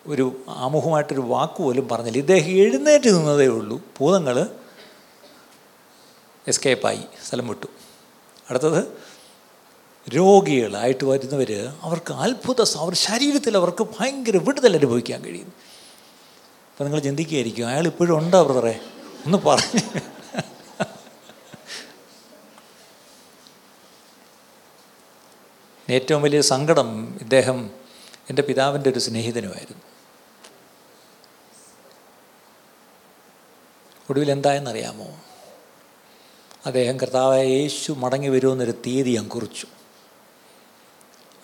ഒരു 0.07 0.37
ആമുഖമായിട്ടൊരു 0.49 1.21
വാക്ക് 1.21 1.63
പോലും 1.63 1.89
പറഞ്ഞില്ല. 1.89 2.19
ഇദ്ദേഹം 2.19 2.47
എഴുന്നേറ്റ് 2.47 3.11
നിന്നതേ 3.11 3.47
ഉള്ളൂ. 3.47 3.83
ഭൂതങ്ങൾ 4.01 4.49
എസ്കേപ്പായി 6.49 7.01
സ്ഥലം 7.29 7.49
വിട്ടു. 7.49 7.67
അടുത്തത് 8.51 8.85
രോഗികളായിട്ട് 10.09 11.05
വരുന്നവർ 11.05 11.73
അവർക്ക് 11.83 12.13
അത്ഭുത 12.13 12.77
അവർ 12.77 12.95
ശരീരത്തിൽ 12.95 13.57
അവർക്ക് 13.57 13.87
ഭയങ്കര 14.01 14.37
വിടുതൽ 14.37 14.77
അനുഭവിക്കാൻ 14.77 15.25
കഴിയും. 15.25 15.53
അപ്പം 16.73 16.85
നിങ്ങൾ 16.85 17.01
ചിന്തിക്കുകയായിരിക്കും 17.01 17.69
അയാൾ 17.69 17.87
ഇപ്പോഴും 17.87 18.17
ഉണ്ടോ 18.17 18.43
ബ്രദറെ? 18.43 18.81
ഒന്ന് 19.27 19.39
പറഞ്ഞ്. 19.39 19.81
ഏറ്റവും 25.91 26.23
വലിയ 26.23 26.41
സങ്കടം 26.41 27.19
ഇദ്ദേഹം 27.21 27.71
എന്റെ 28.31 28.43
പിതാവിന്റെ 28.43 28.91
ഒരു 28.91 28.99
സ്നേഹിതനുമായിരുന്നു. 28.99 29.83
ഒടുവിൽ 34.11 34.31
എന്തായെന്നറിയാമോ? 34.31 35.21
അദ്ദേഹം 36.67 37.01
കർത്താവായ 37.01 37.47
യേശു 37.47 37.93
മടങ്ങി 37.93 38.29
വരുമെന്നൊരു 38.29 38.71
തീയതി 38.71 39.11
ഞാൻ 39.11 39.29
കുറിച്ചു. 39.29 39.67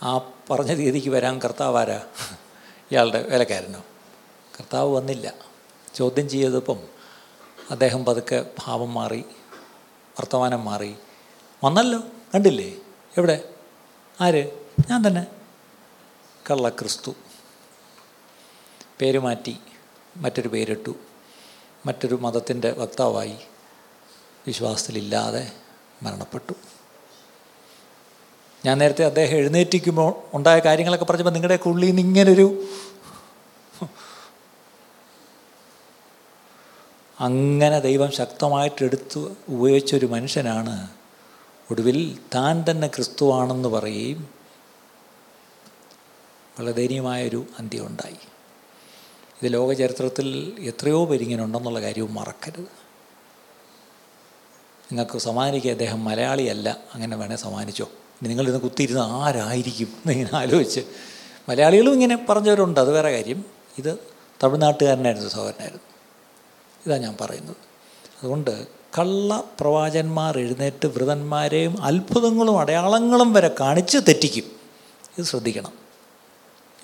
ആ 0.03 0.19
പറഞ്ഞ 0.51 0.75
തീയതിക്ക് 0.75 1.09
വരാൻ 1.09 1.39
കർത്താവ് 1.39 1.45
കർത്താവാരാ 1.45 2.07
ഇയാളുടെ 2.91 3.29
വേലക്കാരനോ? 3.29 3.85
കർത്താവ് 4.59 4.95
വന്നില്ല. 4.95 5.35
ചോദ്യം 5.95 6.29
ചെയ്തപ്പം 6.29 6.79
അദ്ദേഹം 7.71 8.05
പതുക്കെ 8.05 8.51
ഭാവം 8.59 8.95
മാറി 8.95 9.25
വർത്തമാനം 10.19 10.65
മാറി. 10.65 10.95
വന്നല്ലോ? 11.65 11.99
കണ്ടില്ലേ? 12.35 12.77
എവിടെ? 13.19 13.55
ആര്? 14.21 14.67
ഞാൻ 14.91 15.07
തന്നെ. 15.07 15.27
കള്ള 16.51 16.69
ക്രിസ്തു 16.69 17.15
പേര് 19.01 19.19
മാറ്റി 19.19 19.57
മറ്റൊരു 20.17 20.49
പേരിട്ടു. 20.49 20.95
മറ്റൊരു 21.87 22.15
മതത്തിന്റെ 22.15 22.71
വക്താവായി 22.71 23.37
വിശ്വാസത്തിലില്ലാതെ 24.47 25.53
മരണപ്പെട്ടു. 26.03 26.55
ഞാൻ 28.67 28.79
നേരത്തെ 28.79 29.05
അദ്ദേഹം 29.05 29.37
എഴുന്നേറ്റിക്കുമ്പോൾ 29.37 30.23
ഉണ്ടായ 30.35 30.59
കാര്യങ്ങളൊക്കെ 30.59 31.05
പറഞ്ഞപ്പോൾ 31.05 31.33
നിങ്ങളുടെ 31.33 31.59
ഉള്ളിൽ 31.67 31.87
നിന്ന് 31.87 32.03
ഇങ്ങനൊരു 32.03 32.67
അങ്ങനെ 37.21 37.81
ദൈവം 37.81 38.13
ശക്തമായിട്ട് 38.13 38.85
എടുത്ത് 38.85 39.37
ഉപയോഗിച്ചൊരു 39.49 40.07
മനുഷ്യനാണ്. 40.07 40.89
ഒടുവിൽ 41.71 42.19
താൻ 42.35 42.65
തന്നെ 42.71 42.89
ക്രിസ്തുവാണെന്ന് 42.89 43.69
പറയുകയും 43.69 44.29
വളരെ 46.59 46.73
ദയനീയമായൊരു 46.73 47.47
അന്ത്യം 47.59 47.87
ഉണ്ടായി. 47.87 48.21
ഇത് 49.39 49.53
ലോകചരിത്രത്തിൽ 49.53 50.57
എത്രയോ 50.61 51.05
പേരിങ്ങനുണ്ടെന്നുള്ള 51.05 51.81
കാര്യവും 51.81 52.15
മറക്കരുത്. 52.15 52.69
നിങ്ങൾക്ക് 54.91 55.19
സമ്മാനിക്കുക 55.19 55.71
അദ്ദേഹം 55.71 56.05
മലയാളിയല്ല 56.05 56.77
അങ്ങനെ 56.95 57.17
വേണേൽ 57.17 57.37
സമാനിച്ചോ 57.37 57.89
ഇനി 58.23 58.29
നിങ്ങളിന്ന് 58.29 58.61
കുത്തിയിരുന്ന് 58.61 59.01
ആരായിരിക്കും 59.01 59.87
എന്നിങ്ങനെ 59.87 60.37
ആലോചിച്ച് 60.37 60.81
മലയാളികളും 61.49 61.93
ഇങ്ങനെ 61.93 62.27
പറഞ്ഞവരുണ്ട് 62.29 62.81
അത് 62.81 62.93
വേറെ 62.93 63.11
കാര്യം. 63.11 63.45
ഇത് 63.79 63.99
തമിഴ്നാട്ടുകാരനായിരുന്നു 64.45 65.29
സഹോദരനായിരുന്നു. 65.29 65.83
ഇതാണ് 66.87 67.03
ഞാൻ 67.03 67.17
പറയുന്നത്. 67.21 67.57
അതുകൊണ്ട് 68.23 68.67
കള്ള 68.99 69.45
പ്രവാചന്മാർ 69.61 70.39
എഴുന്നേറ്റ് 70.39 70.87
വ്രതന്മാരെയും 70.87 71.83
അത്ഭുതങ്ങളും 71.83 72.59
അടയാളങ്ങളും 72.59 73.33
വരെ 73.33 73.51
കാണിച്ച് 73.61 73.99
തെറ്റിക്കും. 73.99 74.45
ഇത് 75.19 75.25
ശ്രദ്ധിക്കണം. 75.25 75.73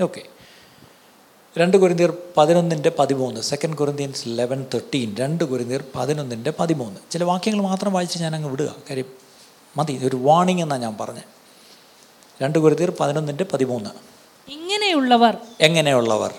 ഓക്കെ. 0.02 0.22
രണ്ട് 1.58 1.76
കുരിന്തിയർ 1.76 2.16
പതിനൊന്നിന്റെ 2.36 2.92
പതിമൂന്ന് 2.98 3.40
സെക്കൻഡ് 3.40 3.76
കുരിന്തിയൻസ് 3.76 4.22
ലെവൻ 4.26 4.66
തേർട്ടീൻ 4.74 5.16
രണ്ട് 5.16 5.44
കുരിന്തിയർ 5.44 5.84
പതിനൊന്നിന്റെ 5.94 6.52
പതിമൂന്ന്. 6.58 7.00
ചില 7.10 7.24
വാക്യങ്ങൾ 7.24 7.62
മാത്രം 7.62 7.92
വായിച്ച് 7.92 8.18
ഞാൻ 8.18 8.50
വിടുക. 8.50 8.74
കാര്യം 8.90 9.21
മതി 9.76 10.06
ഒരു 10.06 10.16
വാണിംഗ് 10.16 10.62
എന്നാണ് 10.62 10.82
ഞാൻ 10.82 10.96
പറഞ്ഞത് 11.00 11.22
രണ്ട് 12.42 12.58
കുരിന്തിയർ 12.58 12.92
പതിനൊന്നിന്റെ 13.00 13.44
പതിമൂന്ന്. 13.44 13.90
ഇങ്ങനെയുള്ളവർ. 14.48 15.36
എങ്ങനെയുള്ളവർ? 15.60 16.34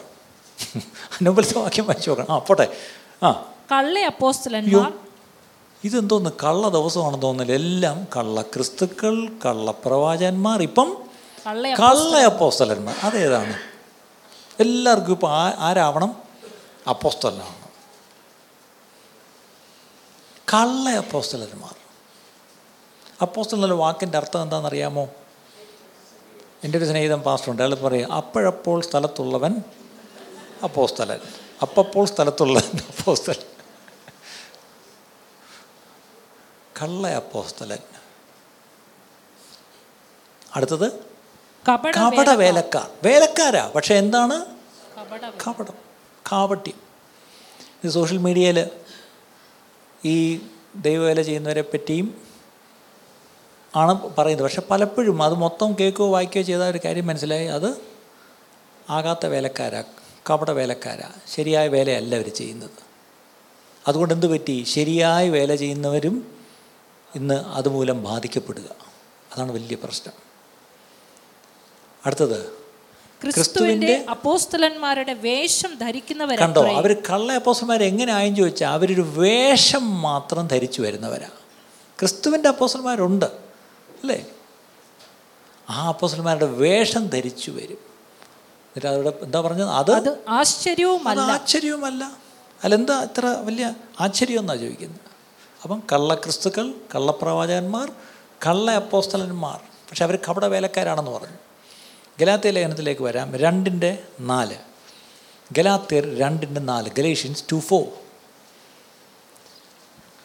അനുബലത്തെ 1.13 1.59
വാക്യം 1.59 1.85
വായിച്ചു 1.85 2.09
നോക്കണം. 2.09 2.35
ആ 2.35 2.37
പോട്ടെ. 2.37 2.77
ആ. 3.23 3.31
കള്ള 3.71 3.99
ഇതെന്തോന്ന്? 5.83 6.29
കള്ള 6.43 6.69
ദിവസമാണെന്ന് 6.69 7.21
തോന്നുന്നില്ല. 7.21 7.65
എല്ലാം 7.65 8.07
കള്ള 8.17 8.41
ക്രിസ്തുക്കൾ 8.41 9.27
കള്ള 9.45 9.71
പ്രവാചകന്മാർ 9.71 10.61
ഇപ്പം 10.61 10.97
കള്ള 11.47 12.17
അപ്പോസ്തലന്മാർ. 12.17 12.95
അതേതാണ്? 13.03 13.53
എല്ലാവർക്കും 14.59 15.11
ഇപ്പം 15.11 15.29
ആരാവണം? 15.35 16.15
അപ്പോസ്തലനാവണം. 16.89 17.63
കള്ള 20.53 20.89
അപ്പോസ്തലന്മാർ. 20.89 21.82
അപ്പോസ്തലൻ 23.21 23.57
എന്നുള്ള 23.57 23.75
വാക്കിന്റെ 23.75 24.17
അർത്ഥം 24.17 24.41
എന്താണെന്നറിയാമോ? 24.41 25.09
എന്റെ 26.63 26.77
ഒരു 26.77 26.85
സ്നേഹിതൻ 26.85 27.21
പാസ്റ്ററുണ്ട് 27.21 27.61
അയാൾ 27.61 27.75
പറയും 27.75 28.13
അപ്പോഴപ്പോൾ 28.13 28.81
സ്ഥലത്തുള്ളവൻ 28.81 29.55
അപ്പോസ്തലൻ. 30.63 31.19
അപ്പപ്പോൾ 31.61 32.05
സ്ഥലത്തുള്ളവൻ 32.05 32.77
അപ്പോസ്തലൻ. 32.77 33.43
കള്ള 36.81 37.07
അപ്പോസ്തലൻ. 37.07 37.77
അടുത്തത്? 40.55 40.91
കപട 41.69 42.29
വേലക്കാർ. 42.29 42.91
വേലക്കാരാ. 43.03 43.71
പക്ഷെ 43.75 43.95
എന്താണ്? 43.95 44.45
കപട 44.99 45.31
കപടം. 45.47 45.73
കാപട്യം. 46.31 46.79
ഇത് 47.83 47.91
സോഷ്യൽ 47.91 48.17
മീഡിയയിൽ 48.17 48.69
ഈ 50.05 50.47
ദൈവവേല 50.75 51.21
ചെയ്യുന്നവരെ 51.21 51.61
പറ്റിയും 51.61 52.32
ആണ് 53.75 54.15
പറയുന്നത്. 54.17 54.43
പക്ഷെ 54.43 54.61
പലപ്പോഴും 54.71 55.23
അത് 55.23 55.33
മൊത്തം 55.33 55.75
കേൾക്കുകയോ 55.79 56.11
വായിക്കുകയോ 56.11 56.43
ചെയ്ത 56.43 56.59
ഒരു 56.59 56.79
കാര്യം 56.85 57.07
മനസ്സിലായി. 57.07 57.45
അത് 57.45 57.81
ആകാത്ത 58.89 59.25
വേലക്കാരാ 59.25 59.83
കപട 60.29 60.51
വേലക്കാരാ. 60.51 61.09
ശരിയായ 61.27 61.67
വേലയല്ല 61.67 62.15
അവർ 62.15 62.27
ചെയ്യുന്നത്. 62.27 62.83
അതുകൊണ്ട് 63.87 64.13
എന്ത് 64.13 64.27
പറ്റി? 64.27 64.63
ശരിയായ 64.67 65.29
വേല 65.29 65.55
ചെയ്യുന്നവരും 65.55 66.35
ഇന്ന് 67.15 67.33
അതുമൂലം 67.33 68.03
ബാധിക്കപ്പെടുക. 68.03 68.75
അതാണ് 69.33 69.51
വലിയ 69.51 69.75
പ്രശ്നം. 69.83 70.13
അടുത്തത് 72.05 72.63
ക്രിസ്തുവിന്റെ 73.33 74.05
അപ്പോസ്തലന്മാരുടെ 74.09 75.13
വേഷം 75.13 75.69
കണ്ടോ? 75.69 75.85
ധരിക്കുന്നവരത്രേ 75.85 76.73
അവർ 76.73 76.93
കള്ള 77.09 77.33
അപ്പോസ്തന്മാർ 77.33 77.83
എങ്ങനെ 77.83 78.13
ആയെന്ന് 78.13 78.37
ചോദിച്ചാൽ 78.37 78.69
അവരൊരു 78.69 79.01
വേഷം 79.01 80.01
മാത്രം 80.01 80.47
ധരിച്ചു 80.47 80.81
വരുന്നവരാ. 80.81 81.27
ക്രിസ്തുവിന്റെ 81.99 82.49
അപ്പോസന്മാരുണ്ട് 82.49 83.42
അല്ലേ? 84.03 84.25
ആ 85.69 85.87
അപ്പോസന്മാരുടെ 85.87 86.45
വേഷം 86.45 87.07
ധരിച്ചു 87.07 87.51
വരും. 87.51 87.93
എന്നിട്ട് 88.73 88.87
അവരുടെ 88.87 89.13
എന്താ 89.21 89.41
പറഞ്ഞത്? 89.41 89.69
അത് 89.69 89.91
അത് 89.91 90.17
ആശ്ചര്യവുമല്ല. 90.29 91.21
ആശ്ചര്യവുമല്ല. 91.21 92.11
അല്ല 92.63 92.75
എന്താ 92.75 93.03
ഇത്ര 93.03 93.25
വലിയ 93.25 93.73
ആശ്ചര്യം 94.01 94.39
എന്നാ 94.39 94.55
ചോദിക്കുന്നത്? 94.55 94.99
അപ്പം 95.63 95.83
കള്ള 95.93 96.15
ക്രിസ്തുക്കൾ 96.15 96.71
കള്ളപ്രവാചകന്മാർ 96.95 97.91
കള്ള 98.47 98.71
അപ്പോസ്തലന്മാർ. 98.71 99.59
പക്ഷെ 99.89 100.03
അവർ 100.03 100.19
കപട 100.29 100.45
വേലക്കാരാണെന്ന് 100.45 101.11
പറഞ്ഞു. 101.11 101.37
ഗലാത്തിയ 102.19 102.51
ലേഖനത്തിലേക്ക് 102.51 103.01
വരാം. 103.01 103.35
രണ്ടിന്റെ 103.35 104.03
നാല്. 104.19 104.55
ഗലാത്തിയർ 105.51 106.17
രണ്ടിന്റെ 106.17 106.61
നാല്. 106.61 106.89
Galatians 106.97 107.43
two 107.51 107.59
four. 107.59 107.83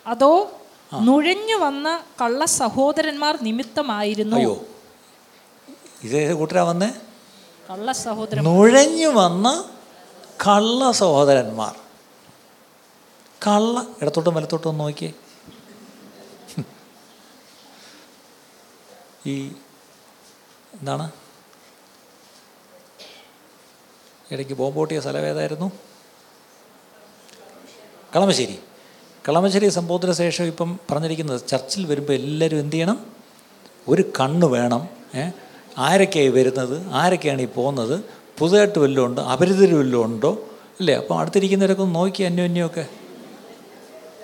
അതോ 0.07 0.51
നുഴഞ്ഞു 0.95 1.57
വന്ന 1.57 2.05
കള്ള 2.21 2.45
സഹോദരന്മാർ 2.45 3.39
നിമിത്തമായിരുന്നു. 3.43 4.37
അയ്യോ. 4.37 4.55
കൂട്ടരാ 6.35 6.63
വന്നേ? 6.63 6.91
കള്ള 7.71 7.93
സഹോദരൻ 7.93 8.45
നുഴഞ്ഞു 8.45 9.09
വന്ന 9.09 9.65
കള്ള 10.47 10.93
സഹോദരന്മാർ. 10.93 11.77
കള്ള 13.47 13.87
ഇടത്തോട്ടും 14.03 14.35
വലത്തോട്ടും 14.35 14.69
ഒന്ന് 14.69 14.85
നോക്കിയേ. 14.85 15.13
ഈ 19.27 19.53
എന്താണ്? 20.75 21.11
ഇടയ്ക്ക് 24.31 24.53
ബോംബോട്ടിയ 24.53 24.75
പൊട്ടിയ 24.75 25.01
സ്ഥലം 25.01 25.21
ഏതായിരുന്നു? 25.21 25.73
കളമശ്ശേരി. 28.17 28.59
കളമശ്ശേരി 29.29 29.69
സംബോധന 29.69 30.13
ശേഷം 30.13 30.45
ഇപ്പം 30.45 30.79
പറഞ്ഞിരിക്കുന്നത് 30.91 31.41
ചർച്ചിൽ 31.49 31.87
വരുമ്പോൾ 31.87 32.13
എല്ലാവരും 32.13 32.59
എന്ത് 32.59 32.73
ചെയ്യണം? 32.73 32.99
ഒരു 33.89 34.03
കണ്ണ് 34.21 34.47
വേണം 34.47 34.83
ആരൊക്കെയായി 35.79 36.29
വരുന്നത്? 36.29 36.87
ആരൊക്കെയാണ് 36.93 37.43
ഈ 37.43 37.45
പോകുന്നത്? 37.45 37.97
പുതുതായിട്ട് 38.39 38.79
വല്ലതും 38.79 39.05
ഉണ്ടോ? 39.05 39.23
അപരിതർ 39.23 39.75
വല്ലതും 39.75 40.05
ഉണ്ടോ? 40.05 40.31
അല്ലേ? 40.81 40.95
അപ്പം 40.95 41.19
അടുത്തിരിക്കുന്നവരൊക്കെ 41.19 41.83
ഒന്ന് 41.83 41.95
നോക്കി 41.95 42.23
അന്യോന്യമൊക്കെ 42.23 42.85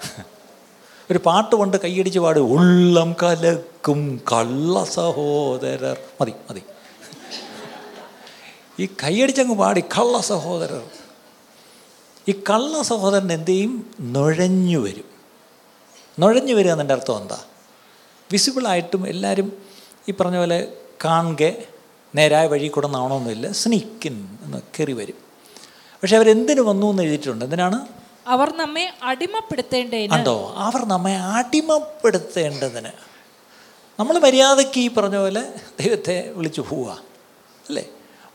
ഒരു 1.10 1.18
പാട്ട് 1.18 1.54
കൊണ്ട് 1.56 1.76
കൈയടിച്ച് 1.84 2.18
പാടി. 2.18 2.40
ഉള്ളം 2.40 3.16
കലക്കും 3.22 4.20
കള്ള 4.32 4.84
സഹോദരർ. 4.84 5.96
മതി 6.20 6.32
മതി. 6.50 6.62
ഈ 8.80 8.86
കൈയടിച്ചങ്ങ് 9.04 9.54
പാടി 9.54 9.80
കള്ള 9.98 10.20
സഹോദരർ. 10.32 10.82
ഈ 12.28 12.32
കള്ള 12.32 12.82
സഹോദരൻ 12.82 13.32
എന്ത് 13.32 13.50
ചെയ്യും? 13.50 13.94
നുഴഞ്ഞു 14.00 14.78
വരും. 14.78 15.04
നുഴഞ്ഞു 16.18 16.54
വരിക 16.54 16.70
എന്നതിന്റെ 16.70 16.94
അർത്ഥം 16.94 17.22
എന്താ? 17.22 17.38
വിസിബിളായിട്ടും 18.32 19.08
എല്ലാവരും 19.08 19.62
ഈ 20.08 20.12
പറഞ്ഞ 20.12 20.36
പോലെ 20.36 20.72
കാണുക 21.04 21.52
നേരായ 22.14 22.46
വഴി 22.46 22.68
കൂടെ 22.68 22.88
നാണമൊന്നുമില്ല. 22.88 23.52
സ്നീക്കിൻ 23.52 24.38
എന്ന് 24.42 24.58
കയറി 24.78 24.92
വരും. 24.92 25.14
പക്ഷെ 26.02 26.16
അവരെന്തിനു 26.16 26.60
വന്നു 26.60 26.86
എന്ന് 26.86 27.02
എഴുതിയിട്ടുണ്ട്? 27.02 27.44
എന്തിനാണ്? 27.44 27.86
അവർ 28.26 28.56
നമ്മെ 28.56 28.92
അടിമപ്പെടുത്തേണ്ടതിന്. 29.02 30.10
കണ്ടോ 30.10 30.54
അവർ 30.56 30.84
നമ്മെ 30.84 31.16
അടിമപ്പെടുത്തേണ്ടതിന്. 31.16 32.88
നമ്മൾ 34.00 34.18
മര്യാദയ്ക്ക് 34.18 34.80
ഈ 34.80 34.90
പറഞ്ഞ 34.90 35.16
പോലെ 35.16 35.42
ദൈവത്തെ 35.80 36.32
വിളിച്ചു 36.36 36.60
പോവുക 36.60 36.90
അല്ലേ? 37.68 37.88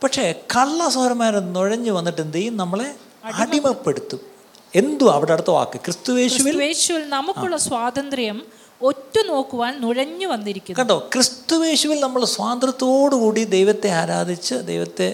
പക്ഷേ 0.04 0.32
കള്ളസോരന്മാർ 0.32 1.39
നുഴഞ്ഞു 1.39 1.91
വന്നിട്ട് 1.91 2.21
എന്ത് 2.21 2.38
ചെയ്യും? 2.38 2.58
നമ്മളെ 2.58 2.95
അടിമപ്പെടുത്തും. 3.23 4.19
എന്തു 4.75 5.05
അവിടെ 5.10 5.34
അടുത്ത 5.34 5.51
വാക്ക്? 5.51 5.77
ക്രിസ്തുവേശുവിൽ 5.79 7.10
നമുക്കുള്ള 7.10 7.58
സ്വാതന്ത്ര്യം 7.58 8.45
ഒറ്റ 8.82 9.15
നോക്കുവാൻ 9.27 9.82
നുഴഞ്ഞു 9.82 10.27
വന്നിരിക്കുന്നു. 10.27 10.79
കണ്ടോ? 10.79 11.10
ക്രിസ്തുവേശുവിൽ 11.13 11.99
നമ്മൾ 11.99 12.25
സ്വാതന്ത്ര്യത്തോടുകൂടി 12.25 13.43
ദൈവത്തെ 13.43 13.89
ആരാധിച്ച് 13.89 14.55
ദൈവത്തെ 14.55 15.08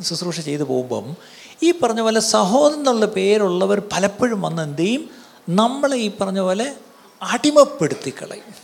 ശുശ്രൂഷ 0.00 0.40
ചെയ്തു 0.40 0.62
പോകുമ്പം 0.62 1.16
ഈ 1.62 1.70
പറഞ്ഞ 1.70 2.00
പോലെ 2.00 2.20
സഹോദരൻ 2.20 2.78
എന്നുള്ള 2.78 3.06
പേരുള്ളവർ 3.06 3.82
പലപ്പോഴും 3.92 4.42
വന്ന് 4.42 4.62
എന്ത് 4.62 4.82
ചെയ്യും? 4.82 5.10
നമ്മളെ 5.48 5.96
ഈ 5.96 6.10
പറഞ്ഞ 6.20 6.40
പോലെ 6.40 6.74
അടിമപ്പെടുത്തി 7.22 8.10
കളയും 8.10 8.54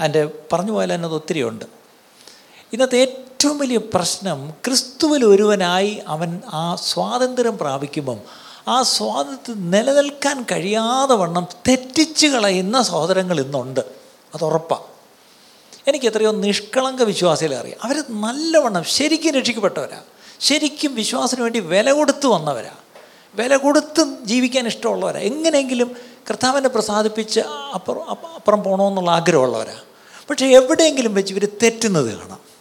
അതിന്റെ 0.00 0.30
പറഞ്ഞു 0.52 0.72
പോയാൽ 0.72 0.92
അതിനകത്ത് 0.92 1.14
ഒത്തിരിയുണ്ട്. 1.14 1.64
ഇന്നത്തെ 2.72 3.24
ഏറ്റവും 3.42 3.58
വലിയ 3.58 3.76
പ്രശ്നം 3.76 4.50
ക്രിസ്തുവിൽ 4.50 5.24
ഒരുവനായി 5.24 6.02
അവൻ 6.08 6.40
ആ 6.46 6.74
സ്വാതന്ത്ര്യം 6.74 7.58
പ്രാപിക്കുമ്പം 7.58 8.18
ആ 8.68 8.82
സ്വാതന്ത്ര്യം 8.82 9.70
നിലനിൽക്കാൻ 9.70 10.46
കഴിയാതെ 10.52 11.14
വണ്ണം 11.14 11.46
തെറ്റിച്ച് 11.68 12.26
കളയുന്ന 12.26 12.82
സഹോദരങ്ങൾ 12.82 13.40
ഇന്നുണ്ട്. 13.40 13.80
അത് 14.34 14.44
ഉറപ്പാണ് 14.44 14.82
എനിക്ക് 15.88 16.06
എത്രയോ 16.06 16.32
നിഷ്കളങ്ക 16.32 17.02
വിശ്വാസികളെ 17.02 17.56
അറിയാം. 17.56 17.78
അവർ 17.82 18.04
നല്ലവണ്ണം 18.08 18.84
ശരിക്കും 18.84 19.34
രക്ഷിക്കപ്പെട്ടവരാ. 19.34 20.00
ശരിക്കും 20.40 20.94
വിശ്വാസത്തിന് 20.94 21.42
വേണ്ടി 21.42 21.60
വില 21.60 21.92
കൊടുത്ത് 21.92 22.26
വന്നവരാ. 22.26 22.72
വില 23.34 23.56
കൊടുത്ത് 23.56 24.16
ജീവിക്കാൻ 24.24 24.66
ഇഷ്ടമുള്ളവരാ. 24.66 25.20
എങ്ങനെയെങ്കിലും 25.20 25.96
കർത്താവിനെ 26.30 26.68
പ്രസാദിപ്പിച്ച് 26.68 27.40
അപ്പുറം 27.74 28.10
അപ്പ- 28.10 28.28
അപ്പുറം 28.28 28.62
പോകണമെന്നുള്ള 28.62 29.10
ആഗ്രഹമുള്ളവരാ. 29.10 29.74
പക്ഷേ 30.30 30.46
എവിടെയെങ്കിലും 30.46 31.14
വെച്ച് 31.14 31.34
ഇവർ 31.34 31.48
തെറ്റുന്നത് 31.62 32.18
കാണാം. 32.18 32.51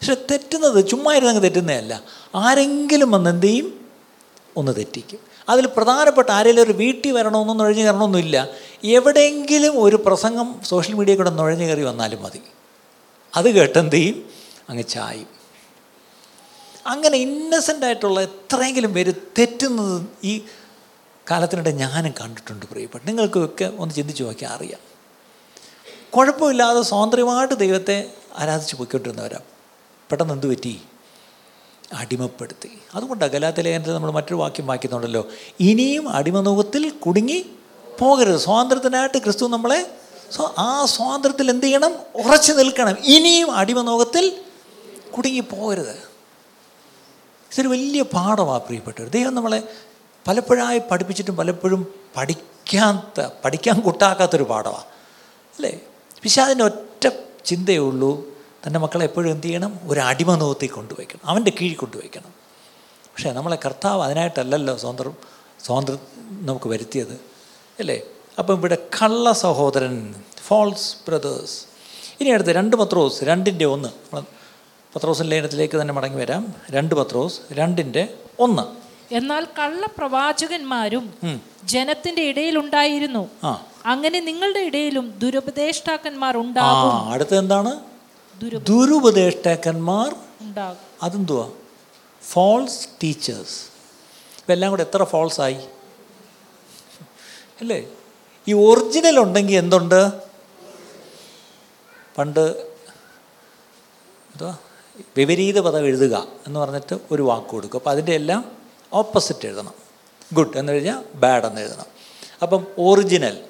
പക്ഷെ 0.00 0.14
തെറ്റുന്നത് 0.14 0.88
ചുമ്മാ 0.88 1.14
ഇരുന്നങ്ങ് 1.14 1.42
തെറ്റുന്നതല്ല 1.42 2.02
ആരെങ്കിലും 2.34 3.10
വന്ന് 3.10 3.30
എന്ത് 3.30 3.46
ചെയ്യും? 3.46 3.86
ഒന്ന് 4.56 4.72
തെറ്റിക്കും. 4.76 5.18
അതിൽ 5.48 5.66
പ്രധാനപ്പെട്ട 5.66 6.30
ആരെങ്കിലും 6.30 6.62
ഒരു 6.62 6.72
വീട്ടിൽ 6.72 7.12
വരണമെന്നോ 7.12 7.54
നുഴഞ്ഞു 7.54 7.82
കയറണമെന്നില്ല 7.82 8.48
എവിടെയെങ്കിലും 8.84 9.82
ഒരു 9.82 9.96
പ്രസംഗം 10.06 10.60
സോഷ്യൽ 10.64 10.94
മീഡിയ 10.94 11.16
കൂടെ 11.16 11.30
നുഴഞ്ഞു 11.30 11.64
കയറി 11.64 11.82
വന്നാലും 11.82 12.22
മതി. 12.22 12.40
അത് 13.36 13.50
കേട്ടെന്ത് 13.50 13.96
ചെയ്യും? 13.96 14.30
അങ്ങ് 14.70 14.84
ചായും. 14.84 15.26
അങ്ങനെ 16.86 17.18
ഇന്നസെന്റ് 17.18 17.86
ആയിട്ടുള്ള 17.86 18.20
എത്രയെങ്കിലും 18.20 18.94
പേര് 18.94 19.14
തെറ്റുന്നത് 19.38 20.06
ഈ 20.24 20.44
കാലത്തിനിടെ 21.30 21.70
ഞാനും 21.70 22.14
കണ്ടിട്ടുണ്ട് 22.20 22.66
പ്രിയപ്പെട്ട. 22.66 23.04
നിങ്ങൾക്കൊക്കെ 23.04 23.72
ഒന്ന് 23.78 23.94
ചിന്തിച്ച് 23.94 24.22
നോക്കിയാൽ 24.22 24.50
അറിയാം. 24.50 24.80
കുഴപ്പമില്ലാതെ 26.10 26.82
സ്വാതന്ത്ര്യമായിട്ട് 26.82 27.54
ദൈവത്തെ 27.54 28.10
ആരാധിച്ച് 28.38 28.76
പോയിക്കൊണ്ടിരുന്നവരാ. 28.76 29.38
പെട്ടെന്ന് 30.10 30.34
എന്ത് 30.34 30.46
പറ്റി 30.46 30.80
അടിമപ്പെടുത്തി. 31.92 32.78
അതുകൊണ്ടാണ് 32.94 33.30
ഗലാത്തലേഖനത്തിൽ 33.30 33.94
നമ്മൾ 33.94 34.10
മറ്റൊരു 34.10 34.34
വാക്യം 34.34 34.66
വായിക്കുന്നുണ്ടല്ലോ. 34.66 35.28
ഇനിയും 35.60 36.08
അടിമനുഖത്തിൽ 36.08 36.90
കുടുങ്ങി 36.90 37.50
പോകരുത്. 37.98 38.36
സ്വാതന്ത്ര്യത്തിനായിട്ട് 38.36 39.18
ക്രിസ്തു 39.18 39.48
നമ്മളെ 39.48 39.90
സോ 40.30 40.54
ആ 40.58 40.84
സ്വാതന്ത്ര്യത്തിൽ 40.84 41.50
എന്ത് 41.50 41.66
ചെയ്യണം? 41.66 41.92
ഉറച്ചു 42.14 42.52
നിൽക്കണം. 42.52 42.96
ഇനിയും 43.04 43.50
അടിമനോകത്തിൽ 43.50 44.40
കുടുങ്ങി 45.16 45.40
പോകരുത്. 45.40 46.08
ഇതൊരു 47.52 47.68
വലിയ 47.68 48.02
പാഠമാണ് 48.02 48.60
പ്രിയപ്പെട്ടവർ 48.60 49.08
ദൈവം 49.08 49.34
നമ്മളെ 49.34 49.62
പലപ്പോഴായി 50.28 50.80
പഠിപ്പിച്ചിട്ടും 50.90 51.36
പലപ്പോഴും 51.36 51.94
പഠിക്കാത്ത 52.16 53.28
പഠിക്കാൻ 53.44 53.80
കൂട്ടാക്കാത്തൊരു 53.80 54.42
പാഠമാണ് 54.42 54.84
അല്ലേ? 55.56 55.80
പിശാദിന്റെ 56.22 56.64
ഒറ്റ 56.64 57.08
ചിന്തയേ 57.44 57.78
ഉള്ളൂ. 57.78 58.37
തന്റെ 58.68 58.78
മക്കളെ 58.78 59.04
എപ്പോഴും 59.04 59.30
എന്ത് 59.30 59.46
ചെയ്യണം? 59.46 59.80
ഒരു 59.84 60.00
അടിമ 60.00 60.34
നോത്തി 60.34 60.66
കൊണ്ടുവയ്ക്കണം. 60.66 61.26
അവന്റെ 61.26 61.52
കീഴിൽ 61.60 61.74
കൊണ്ടുവയ്ക്കണം. 61.74 62.30
പക്ഷേ 63.04 63.32
നമ്മളെ 63.32 63.58
കർത്താവ് 63.64 64.02
അതിനായിട്ടല്ലല്ലോ 64.02 64.76
സ്വാതന്ത്ര്യം 64.76 65.16
സ്വാതന്ത്ര്യം 65.64 65.98
നമുക്ക് 66.46 66.68
വരുത്തിയത് 66.68 67.20
അല്ലേ? 67.78 68.00
അപ്പം 68.38 68.54
ഇവിടെ 68.54 68.74
കള്ള 68.74 69.32
സഹോദരൻ 69.32 70.14
ഫോൾസ് 70.46 70.96
ബ്രദേഴ്സ് 71.08 71.64
ഇനി 72.20 72.28
അടുത്ത് 72.28 72.50
രണ്ട് 72.50 72.76
പത്രോസ് 72.76 73.24
രണ്ടിന്റെ 73.24 73.64
ഒന്ന്. 73.64 73.88
നമ്മൾ 73.88 74.22
പത്രോസിൻ 74.96 75.26
ലേഖനത്തിലേക്ക് 75.26 75.80
തന്നെ 75.80 75.94
മടങ്ങി 75.94 76.16
വരാം. 76.16 76.54
രണ്ട് 76.70 76.94
പത്രോസ് 76.94 77.40
രണ്ടിന്റെ 77.52 78.14
ഒന്ന്. 78.38 78.62
എന്നാൽ 79.14 79.46
കള്ളപ്രവാചകന്മാരും 79.58 81.14
പ്രവാചകന്മാരും 81.18 81.42
ജനത്തിന്റെ 81.64 82.22
ഇടയിൽ 82.22 82.58
ഉണ്ടായിരുന്നു. 82.58 83.28
ആ. 83.44 83.62
അങ്ങനെ 83.86 84.20
നിങ്ങളുടെ 84.20 84.60
ഇടയിലും 84.60 85.18
ദുരുപദേഷ്ടാക്കന്മാർ 85.18 86.36
ഉണ്ടാകും. 86.36 87.10
അടുത്ത 87.12 87.34
എന്താണ്? 87.34 87.97
ദുരുപദേഷ്ടാക്കന്മാർ 88.42 90.16
അതെന്തുവാ? 91.02 91.50
ഫോൾസ് 92.22 92.88
ടീച്ചേഴ്സ് 93.02 93.64
ഇപ്പം 94.38 94.52
എല്ലാം 94.52 94.70
കൂടെ 94.70 94.82
എത്ര 94.82 95.04
ഫോൾസ് 95.04 95.40
ആയി? 95.40 95.56
അല്ലേ? 97.60 97.88
ഈ 98.48 98.52
ഒറിജിനൽ 98.52 99.18
ഉണ്ടെങ്കിൽ 99.18 99.56
എന്തുണ്ട്? 99.56 100.12
പണ്ട് 102.18 102.40
എന്തുവാ? 104.30 104.56
വിപരീത 105.16 105.60
പദം 105.60 105.86
എഴുതുക 105.86 106.26
എന്ന് 106.46 106.60
പറഞ്ഞിട്ട് 106.60 106.98
ഒരു 107.10 107.22
വാക്ക് 107.22 107.46
കൊടുക്കും. 107.46 107.78
അപ്പോൾ 107.78 107.90
അതിന്റെ 107.90 108.12
എല്ലാം 108.12 108.56
ഓപ്പോസിറ്റ് 108.92 109.46
എഴുതണം. 109.46 109.74
ഗുഡ് 110.32 110.58
എന്ന് 110.58 110.72
കഴിഞ്ഞാൽ 110.72 111.04
ബാഡ് 111.14 111.44
എന്ന് 111.44 111.60
എഴുതണം. 111.60 111.86
അപ്പം 112.42 112.66
ഒറിജിനൽ 112.78 113.44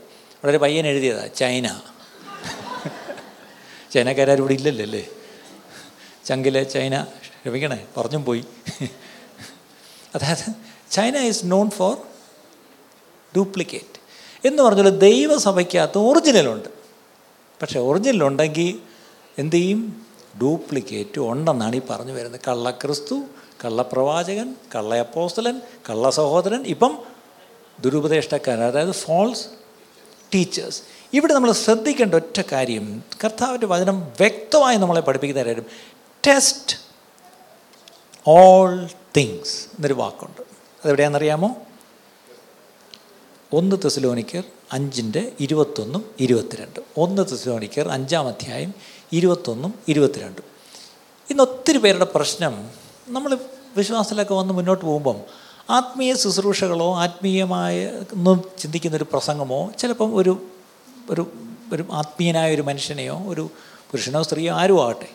വളരെ 0.44 0.58
പയ്യൻ 0.58 0.86
എഴുതിയതാണ് 0.86 1.34
ചൈന. 1.34 1.80
ചൈനക്കാരും 3.92 4.40
ഇവിടെ 4.40 4.54
ഇല്ലല്ലോ 4.54 4.84
അല്ലേ 4.84 5.08
ചങ്കിലെ 6.24 6.62
ചൈന 6.62 7.02
ക്ഷമിക്കണേ 7.02 7.86
പറഞ്ഞും 7.96 8.24
പോയി. 8.24 8.44
അതായത് 10.14 10.44
China 10.90 11.16
is 11.16 11.40
known 11.44 11.70
for 11.70 11.96
duplicate 13.34 13.98
എന്ന് 14.48 14.62
പറഞ്ഞാൽ 14.62 14.88
ദൈവസഭയ്ക്കകത്ത് 14.88 15.98
ഒറിജിനലുണ്ട്. 15.98 16.68
പക്ഷേ 17.62 17.80
ഒറിജിനലുണ്ടെങ്കിൽ 17.80 18.78
എന്ത് 19.38 19.56
ചെയ്യും? 19.56 20.06
ഡ്യൂപ്ലിക്കേറ്റ് 20.36 21.20
ഉണ്ടെന്നാണ് 21.20 21.76
ഈ 21.76 21.80
പറഞ്ഞു 21.90 22.12
വരുന്നത്. 22.12 22.40
കള്ള 22.48 22.70
ക്രിസ്തു 22.70 23.24
കള്ളപ്രവാചകൻ 23.64 24.54
കള്ള 24.74 24.98
അപ്പോസ്തലൻ 24.98 25.60
കള്ള 25.90 26.10
സഹോദരൻ 26.10 26.66
ഇപ്പം 26.66 26.98
ദുരുപദേഷ്ടക്കാരൻ 27.80 28.62
അതായത് 28.62 28.90
ഫോൾസ് 28.90 29.46
ടീച്ചേഴ്സ് 30.34 30.82
ഇവിടെ 31.14 31.32
നമ്മൾ 31.32 31.52
ശ്രദ്ധിക്കേണ്ട 31.52 32.14
ഒറ്റ 32.14 32.40
കാര്യം 32.52 33.02
കർത്താവിന്റെ 33.24 33.66
വചനം 33.66 34.00
വ്യക്തമായി 34.00 34.76
നമ്മളെ 34.76 35.00
പഠിപ്പിക്കുന്ന 35.00 35.44
കാര്യം 35.44 35.64
ടെസ്റ്റ് 36.26 36.76
ഓൾ 38.26 38.88
തിങ്സ് 39.16 39.66
എന്നൊരു 39.66 39.94
വാക്കുണ്ട്. 39.94 40.40
അതെവിടെയാണെന്നറിയാമോ? 40.84 41.56
ഒന്ന് 43.52 43.76
തെസലോനിക്കർ 43.76 44.42
അഞ്ചിന്റെ 44.72 45.32
ഇരുപത്തൊന്നും 45.40 46.04
ഇരുപത്തിരണ്ട്. 46.20 46.80
ഒന്ന് 46.96 47.22
തെസലോനിക്കർ 47.22 47.88
അഞ്ചാം 47.88 48.28
അധ്യായം 48.28 48.74
ഇരുപത്തൊന്നും 49.12 49.74
ഇരുപത്തിരണ്ടും. 49.88 50.44
ഇന്ന് 51.30 51.42
ഒത്തിരി 51.42 51.78
പേരുടെ 51.78 52.06
പ്രശ്നം 52.14 52.68
നമ്മൾ 53.08 53.38
വിശ്വാസത്തിലൊക്കെ 53.76 54.34
വന്ന് 54.34 54.54
മുന്നോട്ട് 54.54 54.84
പോകുമ്പം 54.84 55.20
ആത്മീയ 55.70 56.14
ശുശ്രൂഷകളോ 56.14 56.96
ആത്മീയമായ 56.96 57.86
ഒന്നും 57.86 58.44
ചിന്തിക്കുന്ന 58.58 58.96
ഒരു 58.96 59.04
പ്രസംഗമോ 59.04 59.70
ചിലപ്പം 59.78 60.16
ഒരു 60.16 60.46
ഒരു 61.10 61.32
ഒരു 61.72 61.84
ആത്മീയനായ 61.92 62.54
ഒരു 62.54 62.62
മനുഷ്യനെയോ 62.62 63.24
ഒരു 63.26 63.50
പുരുഷനോ 63.90 64.22
സ്ത്രീയോ 64.22 64.54
ആരും 64.54 64.84
ആവട്ടെ. 64.84 65.08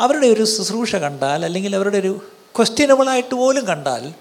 അവരുടെ 0.00 0.26
ഒരു 0.26 0.44
ശുശ്രൂഷ 0.44 0.96
കണ്ടാൽ 0.96 1.44
അല്ലെങ്കിൽ 1.44 1.76
അവരുടെ 1.76 1.98
ഒരു 1.98 2.20
ക്വസ്റ്റ്യനബിളായിട്ട് 2.56 3.34
പോലും 3.34 3.66
കണ്ടാൽ 3.66 4.12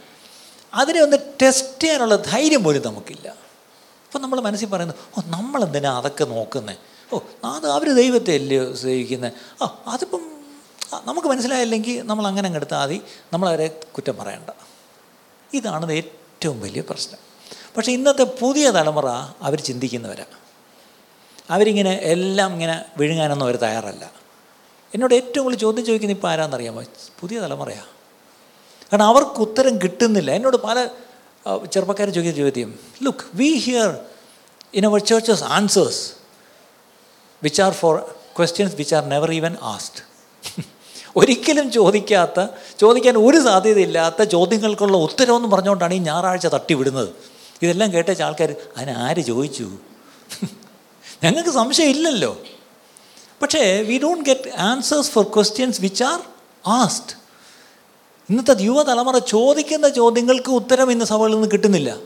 അതിനെ 0.74 1.00
ഒന്ന് 1.02 1.18
ടെസ്റ്റ് 1.42 1.84
ചെയ്യാനുള്ള 1.84 2.16
ധൈര്യം 2.16 2.64
പോലും 2.64 2.84
നമുക്കില്ല. 2.86 3.30
അപ്പം 3.30 4.22
നമ്മൾ 4.22 4.42
മനസ്സിൽ 4.42 4.68
പറയുന്നത് 4.68 4.98
ഓ 5.18 5.22
നമ്മളെന്തിനാ 5.26 5.98
അതൊക്കെ 5.98 6.26
നോക്കുന്നത് 6.26 6.78
ഓ 7.14 7.20
അത് 7.46 7.70
അവർ 7.72 7.94
ദൈവത്തെ 7.94 8.34
അല്ലയോ 8.34 8.76
സേവിക്കുന്നത് 8.76 9.34
ആ 9.64 9.84
അതിപ്പം 9.88 10.32
നമുക്ക് 11.06 11.28
മനസ്സിലായില്ലെങ്കിൽ 11.28 12.02
നമ്മൾ 12.02 12.28
അങ്ങനെ 12.28 12.46
അങ്ങ് 12.46 12.58
എടുത്താൽ 12.58 12.84
മതി. 12.84 13.02
നമ്മളവരെ 13.34 13.68
കുറ്റം 13.96 14.18
പറയണ്ട. 14.18 14.50
ഇതാണ് 15.54 15.92
ഏറ്റവും 15.92 16.62
വലിയ 16.62 16.82
പ്രശ്നം. 16.82 17.20
പക്ഷേ 17.78 17.92
ഇന്നത്തെ 17.92 18.24
പുതിയ 18.24 18.70
തലമുറ 18.70 19.10
അവർ 19.42 19.60
ചിന്തിക്കുന്നവരാണ് 19.60 20.49
അവരിങ്ങനെ 21.50 21.94
എല്ലാം 21.94 22.54
ഇങ്ങനെ 22.54 22.86
വിഴുങ്ങാനൊന്നും 22.98 23.46
അവർ 23.46 23.56
തയ്യാറല്ല. 23.56 24.12
എന്നോട് 24.96 25.14
ഏറ്റവും 25.16 25.44
കൂടുതൽ 25.44 25.60
ചോദ്യം 25.60 25.86
ചോദിക്കുന്ന 25.86 26.12
ഇപ്പോൾ 26.12 26.28
ആരാന്നറിയാമോ? 26.28 26.84
പുതിയ 27.20 27.40
തലമുറയാണ് 27.40 27.88
കാരണം 28.94 29.04
അവർക്ക് 29.04 29.42
ഉത്തരം 29.42 29.78
കിട്ടുന്നില്ല. 29.78 30.32
എന്നോട് 30.32 30.58
പല 30.58 30.88
ചെറുപ്പക്കാർ 31.72 32.10
ചോദിക്കുന്ന 32.10 32.38
ചോദ്യം 32.38 32.80
look 33.04 33.26
we 33.34 33.54
hear 33.54 34.00
in 34.74 34.86
our 34.86 35.00
churches 35.00 35.44
answers 35.44 36.14
which 37.44 37.62
are 37.62 37.72
for 37.72 37.98
questions 38.38 38.76
which 38.76 38.96
are 38.96 39.10
never 39.10 39.32
even 39.34 39.58
asked 39.62 40.10
ഒരിക്കലും 41.16 41.72
ചോദിക്കാത്ത 41.72 42.48
ചോദിക്കാൻ 42.80 43.18
ഒരു 43.18 43.40
സാധ്യതയില്ലാത്ത 43.44 44.24
ചോദ്യങ്ങൾക്കുള്ള 44.24 44.98
ഉത്തരവെന്ന് 44.98 45.48
പറഞ്ഞുകൊണ്ടാണ് 45.48 45.94
ഈ 45.94 45.98
ഞായറാഴ്ച 45.98 46.48
തട്ടിവിടുന്നത്. 46.48 47.10
ഇതെല്ലാം 47.62 47.94
കേട്ടേച്ച 47.94 48.22
ആൾക്കാർ 48.22 48.56
അതിനാര് 48.78 49.22
ചോദിച്ചു? 49.22 49.70
ഞങ്ങൾക്ക് 51.24 51.50
സംശയമില്ലല്ലോ 51.50 52.42
പക്ഷേ 53.42 53.82
we 53.82 54.00
don't 54.00 54.26
get 54.26 54.56
answers 54.58 55.12
for 55.12 55.24
questions 55.24 55.82
which 55.82 56.04
are 56.04 56.20
asked 56.68 57.16
ഇന്നത്തെ 58.30 58.56
യുവതലമുറ 58.60 59.18
ചോദിക്കുന്ന 59.18 59.90
ചോദ്യങ്ങൾക്ക് 59.90 60.52
ഉത്തരം 60.52 60.92
ഇന്ന് 60.92 61.06
സഭകളിൽ 61.06 61.34
നിന്ന് 61.34 61.50
കിട്ടുന്നില്ല. 61.54 61.98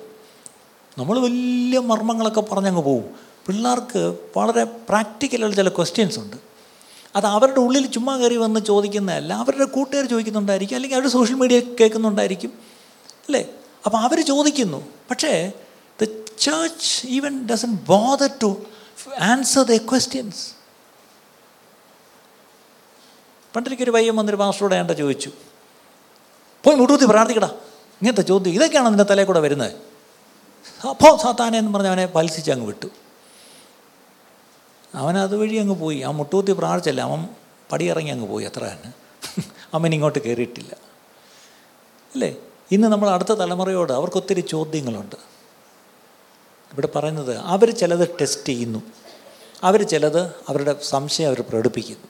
നമ്മൾ 0.97 1.19
വലിയ 1.19 1.80
മർമ്മങ്ങളൊക്കെ 1.80 2.41
പറഞ്ഞങ്ങ് 2.41 2.84
പോവും. 2.84 3.04
പിള്ളേർക്ക് 3.47 4.17
വളരെ 4.38 4.63
പ്രാക്ടിക്കലുള്ള 4.63 5.56
ചില 5.56 5.69
ക്വസ്റ്റ്യൻസ് 5.69 6.19
ഉണ്ട്. 6.19 6.38
അത് 7.15 7.26
അവരുടെ 7.26 7.60
ഉള്ളിൽ 7.60 7.86
ചുമ്മാ 7.88 8.17
കയറി 8.17 8.38
വന്ന് 8.38 8.60
ചോദിക്കുന്നതല്ല 8.60 9.34
അവരുടെ 9.34 9.65
കൂട്ടുകാർ 9.65 10.06
ചോദിക്കുന്നുണ്ടായിരിക്കും 10.06 10.76
അല്ലെങ്കിൽ 10.76 10.97
അവർ 10.97 11.08
സോഷ്യൽ 11.08 11.36
മീഡിയ 11.36 11.60
കേൾക്കുന്നുണ്ടായിരിക്കും 11.60 12.54
അല്ലേ? 13.15 13.45
അപ്പോൾ 13.86 13.97
അവർ 13.97 14.26
ചോദിക്കുന്നു. 14.26 14.84
പക്ഷേ 15.12 15.52
the 16.02 16.08
church 16.39 17.08
even 17.08 17.47
doesn't 17.47 17.78
bother 17.88 18.30
to 18.43 18.58
answer 19.20 19.62
the 19.62 19.78
questions 19.78 20.52
പണ്ടിരിക്കൊരു 23.56 23.92
പയ്യൻ 23.92 24.16
വന്നൊരു 24.16 24.38
മാസ്റ്ററോട് 24.38 24.76
ഏണ്ട 24.76 24.92
ചോദിച്ചു? 24.92 25.32
പോയി 26.64 26.76
മുട്ടൂത്തി 26.76 27.06
പ്രാർത്ഥിക്കടാ. 27.06 27.48
ഇങ്ങനത്തെ 27.48 28.22
ചോദ്യം? 28.22 28.54
ഇതൊക്കെയാണ് 28.54 28.88
നിന്റെ 28.88 29.04
തലയിൽ 29.04 29.28
കൂടെ 29.28 29.40
വരുന്നത്? 29.40 29.72
അപ്പോൾ 30.90 31.18
സാത്താനെ 31.18 31.58
എന്ന് 31.58 31.74
പറഞ്ഞ് 31.74 31.88
അവനെ 31.88 32.06
പലിസിച്ച് 32.06 32.52
അങ്ങ് 32.52 32.66
വിട്ടു. 32.66 32.88
അവൻ 34.96 35.18
അതുവഴി 35.18 35.56
അങ്ങ് 35.56 35.76
പോയി. 35.76 36.02
ആ 36.02 36.12
മുട്ടൂത്തി 36.12 36.52
പ്രാർത്ഥിച്ചല്ല 36.52 37.02
അവൻ 37.02 37.28
പടിയിറങ്ങി 37.72 38.12
അങ്ങ് 38.12 38.28
പോയി. 38.28 38.46
അത്ര 38.46 38.64
തന്നെ. 38.64 38.94
അവൻ 39.74 39.94
ഇങ്ങോട്ട് 39.94 40.20
കയറിയിട്ടില്ല. 40.20 40.76
അല്ലേ? 42.14 42.36
ഇന്ന് 42.72 42.88
നമ്മൾ 42.88 43.10
അടുത്ത 43.10 43.30
തലമുറയോട് 43.30 43.94
അവർക്കൊത്തിരി 43.94 44.42
ചോദ്യങ്ങളുണ്ട്. 44.42 45.33
ഇവിടെ 46.74 46.90
പറയുന്നത് 46.96 47.34
അവർ 47.54 47.70
ചിലത് 47.82 48.06
ടെസ്റ്റ് 48.22 48.46
ചെയ്യുന്നു. 48.46 48.82
അവർ 49.68 49.82
ചിലത് 49.92 50.22
അവരുടെ 50.50 50.74
സംശയം 50.94 51.28
അവർ 51.32 51.40
പ്രകടിപ്പിക്കുന്നു. 51.50 52.08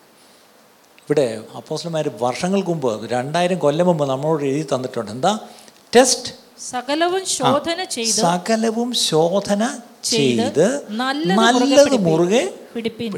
ഇവിടെ 1.02 1.26
അപ്പോസ്റ്റന്മാർ 1.60 2.06
വർഷങ്ങൾക്ക് 2.22 2.72
മുമ്പ് 2.74 2.92
രണ്ടായിരം 3.16 3.58
കൊല്ലം 3.66 3.86
മുമ്പ് 3.90 4.04
നമ്മളോട് 4.14 4.44
എഴുതി 4.52 4.66
തന്നിട്ടുണ്ട്. 4.74 5.12
എന്താ? 5.12 5.34
ടെസ്റ്റ് 5.96 6.32
സകലവും 6.72 7.24
ശോധന 7.38 7.80
ചെയ്ത് 7.96 8.20
സകലവും 8.26 8.90
ശോധന 9.08 9.64
ചെയ്ത് 10.12 10.68
നല്ലത് 11.02 11.98
മുറുകെ 12.08 12.44
പിടിപ്പിൻ. 12.74 13.12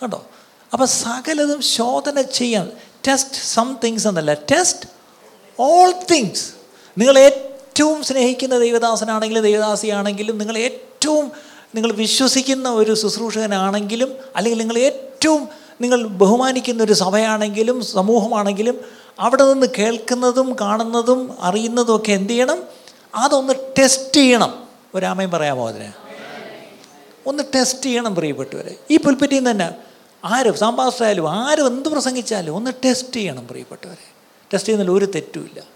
കേട്ടോ 0.00 0.20
അപ്പം 0.72 0.88
സകലതും 1.04 1.60
ശോധന 1.76 2.20
ചെയ്യാൻ 2.38 2.66
ടെസ്റ്റ് 3.08 3.40
സം 3.54 3.68
തിങ്സ് 3.84 4.06
എന്നല്ല 4.10 4.32
ടെസ്റ്റ് 4.52 4.86
ഓൾ 5.58 5.90
തിങ്സ് 6.10 6.46
നിങ്ങൾ 6.98 7.16
ഏറ്റവും 7.24 7.53
സ്നേഹിക്കുന്ന 8.02 8.58
ദൈവദാസനാണെങ്കിലും 8.58 9.42
ദൈവദാസിയാണെങ്കിലും 9.42 10.38
നിങ്ങൾ 10.38 10.58
ഏറ്റവും 10.58 11.32
നിങ്ങൾ 11.74 11.92
വിശ്വസിക്കുന്ന 11.92 12.70
ഒരു 12.70 12.94
ശുശ്രൂഷകനാണെങ്കിലും 12.94 14.14
അല്ലെങ്കിൽ 14.36 14.60
നിങ്ങൾ 14.60 14.78
ഏറ്റവും 14.78 15.48
നിങ്ങൾ 15.80 16.06
ബഹുമാനിക്കുന്ന 16.06 16.82
ഒരു 16.82 16.92
സഭയാണെങ്കിലും 16.92 17.84
സമൂഹമാണെങ്കിലും 17.84 18.80
അവിടെ 19.20 19.52
നിന്ന് 19.52 19.66
കേൾക്കുന്നതും 19.78 20.56
കാണുന്നതും 20.60 21.34
അറിയുന്നതും 21.40 21.96
ഒക്കെ 21.96 22.12
എന്ത് 22.12 22.32
ചെയ്യണം? 22.32 22.62
അതൊന്ന് 23.14 23.54
ടെസ്റ്റ് 23.78 24.14
ചെയ്യണം. 24.14 24.68
ഒരാമയും 24.94 25.30
പറയാമോ 25.30 25.68
അതിന്? 25.68 25.92
ഒന്ന് 27.26 27.42
ടെസ്റ്റ് 27.54 27.82
ചെയ്യണം 27.82 28.14
പ്രിയപ്പെട്ടവരെ. 28.14 28.76
ഈ 28.90 28.96
പുൽപ്പറ്റിയിൽ 28.96 29.50
തന്നെ 29.50 29.74
ആരും 30.24 30.54
സാമ്പാസ്റ്റായാലും 30.54 31.30
ആരും 31.30 31.66
എന്ത് 31.66 31.88
പ്രസംഗിച്ചാലും 31.88 32.56
ഒന്ന് 32.56 32.70
ടെസ്റ്റ് 32.84 33.12
ചെയ്യണം 33.12 33.48
പ്രിയപ്പെട്ടവരെ. 33.48 34.12
ടെസ്റ്റ് 34.54 34.68
ചെയ്യുന്നതിൽ 34.68 34.98
ഒരു 34.98 35.04
തെറ്റുമില്ല. 35.04 35.73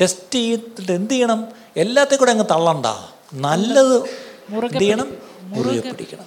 ടെസ്റ്റ് 0.00 0.34
ചെയ്തിട്ട് 0.34 0.92
എന്ത് 0.92 1.14
ചെയ്യണം? 1.14 1.48
എല്ലാത്തിൽ 1.76 2.16
കൂടെ 2.16 2.30
അങ്ങ് 2.30 2.44
തള്ളണ്ട. 2.44 2.86
നല്ലത് 3.34 3.96
എന്ത് 3.96 4.78
ചെയ്യണം? 4.78 5.16
മുറുകെ 5.42 5.80
പിടിക്കണം. 5.80 6.26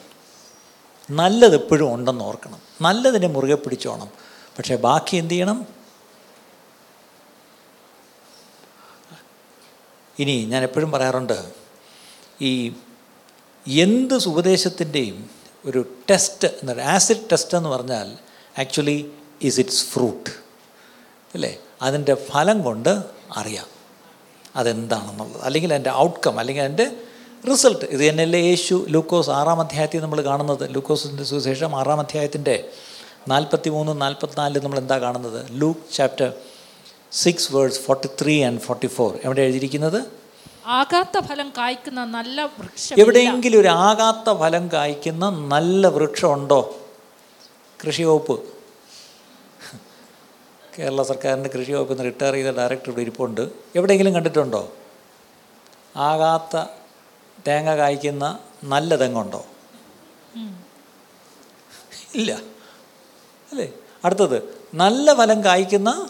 നല്ലത് 1.12 1.56
എപ്പോഴും 1.56 1.94
ഉണ്ടെന്ന് 1.94 2.26
ഓർക്കണം. 2.26 2.62
നല്ലതിനെ 2.82 3.28
മുറുകെ 3.28 3.56
പിടിച്ചോണം. 3.56 4.10
പക്ഷേ 4.58 4.76
ബാക്കി 4.76 5.18
എന്ത് 5.18 5.34
ചെയ്യണം? 5.34 5.66
ഇനി 10.20 10.46
ഞാൻ 10.46 10.64
എപ്പോഴും 10.64 10.92
പറയാറുണ്ട് 10.92 11.52
ഈ 12.42 12.74
എന്ത് 13.68 14.20
സുപദേശത്തിന്റെയും 14.20 15.30
ഒരു 15.66 15.86
ടെസ്റ്റ് 16.10 16.48
എന്നൊരു 16.48 16.80
ആസിഡ് 16.80 17.30
ടെസ്റ്റ് 17.32 17.58
എന്ന് 17.58 17.70
പറഞ്ഞാൽ 17.70 18.18
ആക്ച്വലി 18.60 19.12
ഇസ് 19.42 19.60
ഇറ്റ്സ് 19.60 19.86
ഫ്രൂട്ട് 19.86 20.30
അല്ലേ? 21.34 21.58
അതിന്റെ 21.82 22.14
ഫലം 22.14 22.62
കൊണ്ട് 22.62 23.15
അറിയാം. 23.36 23.66
അതെന്താണെന്നുള്ളത്. 24.56 25.42
അല്ലെങ്കിൽ 25.44 25.74
അതിന്റെ 25.74 25.92
ഔട്ട്കം 25.92 26.40
അല്ലെങ്കിൽ 26.40 26.64
അതിന്റെ 26.64 26.92
റിസൾട്ട് 27.52 27.86
ഇത് 27.86 28.10
തന്നെയല്ലേ 28.10 28.40
യേശു 28.40 28.86
ലൂക്കോസ് 28.90 29.30
ആറാം 29.30 29.60
അധ്യായത്തിൽ 29.60 30.02
നമ്മൾ 30.02 30.22
കാണുന്നത്. 30.22 30.76
ലൂക്കോസിന്റെ 30.76 31.24
സുവിശേഷം 31.24 31.76
ആറാം 31.76 32.00
അധ്യായത്തിന്റെ 32.00 32.70
നാൽപ്പത്തി 33.28 33.70
മൂന്ന് 33.70 34.02
നാൽപ്പത്തിനാലിൽ 34.02 34.64
നമ്മൾ 34.64 34.78
എന്താ 34.80 35.00
കാണുന്നത്? 35.00 35.48
Luke 35.52 35.94
chapter 35.94 36.34
six 37.12 37.56
words 37.56 37.80
forty 37.80 38.10
three 38.22 38.44
and 38.44 38.62
forty 38.62 38.88
four 38.88 39.20
എവിടെ 39.24 39.42
എഴുതിയിരിക്കുന്നത്? 39.42 40.04
ആകാത്ത 40.66 41.20
ഫലം 41.20 41.52
കായ്ക്കുന്ന 41.58 42.06
നല്ല 42.06 42.44
വൃക്ഷം 42.44 42.96
എവിടെയെങ്കിലും 43.00 43.60
ഒരു 43.60 43.68
ആകാത്ത 43.68 44.40
ഫലം 44.40 44.72
കായ്ക്കുന്ന 44.74 45.30
നല്ല 45.30 45.88
വൃക്ഷമുണ്ടോ? 45.88 46.76
കൃഷി 47.88 48.04
വകുപ്പ് 48.04 48.55
കേരള 50.80 51.04
സർക്കാരിന്റെ 51.04 51.50
കൃഷി 51.50 51.72
വകുപ്പിൽ 51.72 51.94
നിന്ന് 51.96 52.06
റിട്ടയർ 52.06 52.34
ചെയ്ത 52.34 52.48
ഡയറക്ടർ 52.48 52.90
ഇവിടെ 52.90 53.02
ഇരിപ്പുണ്ട്. 53.02 53.50
എവിടെയെങ്കിലും 53.76 54.14
കണ്ടിട്ടുണ്ടോ? 54.14 54.74
ആകാത്ത 55.96 56.66
തേങ്ങ 57.48 57.76
കായ്ക്കുന്ന 57.76 58.40
നല്ല 58.64 58.96
തെങ്ങുണ്ടോ? 58.96 59.46
ഇല്ല. 62.16 62.32
അല്ലേ? 63.52 63.74
അടുത്തത് 64.06 64.66
നല്ല 64.74 65.14
ഫലം 65.14 65.44
കായ്ക്കുന്ന 65.44 66.10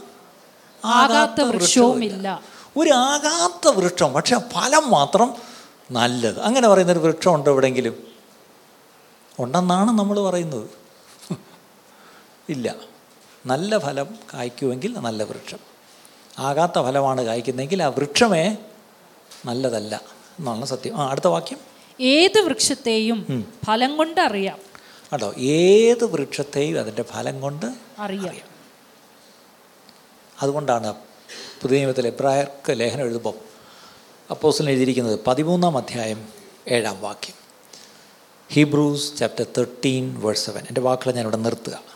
ആകാത്ത 0.86 1.42
വൃക്ഷവുമില്ല. 1.42 2.42
ഒരു 2.78 2.90
ആകാത്ത 2.90 3.68
വൃക്ഷം 3.68 4.14
പക്ഷെ 4.14 4.38
ഫലം 4.38 4.92
മാത്രം 4.92 5.36
നല്ലത്. 5.92 6.40
അങ്ങനെ 6.40 6.68
പറയുന്നൊരു 6.68 7.00
വൃക്ഷം 7.00 7.34
ഉണ്ടോ 7.34 7.52
എവിടെയെങ്കിലും? 7.52 8.08
ഉണ്ടെന്നാണ് 9.40 9.92
നമ്മൾ 9.92 10.20
പറയുന്നത്. 10.20 10.70
ഇല്ല. 12.50 12.95
നല്ല 13.46 13.78
ഫലം 13.78 14.08
കായ്ക്കുമെങ്കിൽ 14.34 14.94
നല്ല 14.94 15.24
വൃക്ഷം. 15.24 15.58
ആകാത്ത 16.40 16.72
ഫലമാണ് 16.72 17.22
കായ്ക്കുന്നതെങ്കിൽ 17.22 17.84
ആ 17.84 17.88
വൃക്ഷമേ 17.88 18.58
നല്ലതല്ല 19.46 20.02
എന്നാണ് 20.40 20.66
സത്യം. 20.66 20.98
ആ 20.98 21.10
അടുത്ത 21.12 21.28
വാക്യം. 21.28 21.58
ഏത് 22.00 22.40
വൃക്ഷത്തെയും 22.42 23.48
ഫലം 23.66 23.98
കൊണ്ട് 23.98 24.22
അറിയാം. 24.22 24.58
കേട്ടോ 25.12 25.34
ഏത് 25.38 26.04
വൃക്ഷത്തെയും 26.04 26.80
അതിന്റെ 26.80 27.04
ഫലം 27.04 27.42
കൊണ്ട് 27.42 27.66
അറിയാം. 28.00 28.36
അതുകൊണ്ടാണ് 30.42 30.96
പുതിയ 31.62 31.78
നിയമത്തിൽ 31.78 32.08
എബ്രായർക്ക് 32.08 32.80
ലേഖനം 32.80 33.06
എഴുതുമ്പോൾ 33.06 33.34
അപ്പോസിൽ 34.30 34.70
എഴുതിയിരിക്കുന്നത് 34.70 35.20
പതിമൂന്നാം 35.28 35.78
അധ്യായം 35.78 36.28
ഏഴാം 36.68 37.02
വാക്യം. 37.02 37.36
Hebrews 38.50 39.18
chapter 39.18 39.46
thirteen 39.58 40.22
verse 40.22 40.46
seven 40.46 40.62
എന്റെ 40.62 40.82
വാക്കുകൾ 40.82 41.14
ഞാനിവിടെ 41.14 41.38
നിർത്തുക. 41.38 41.95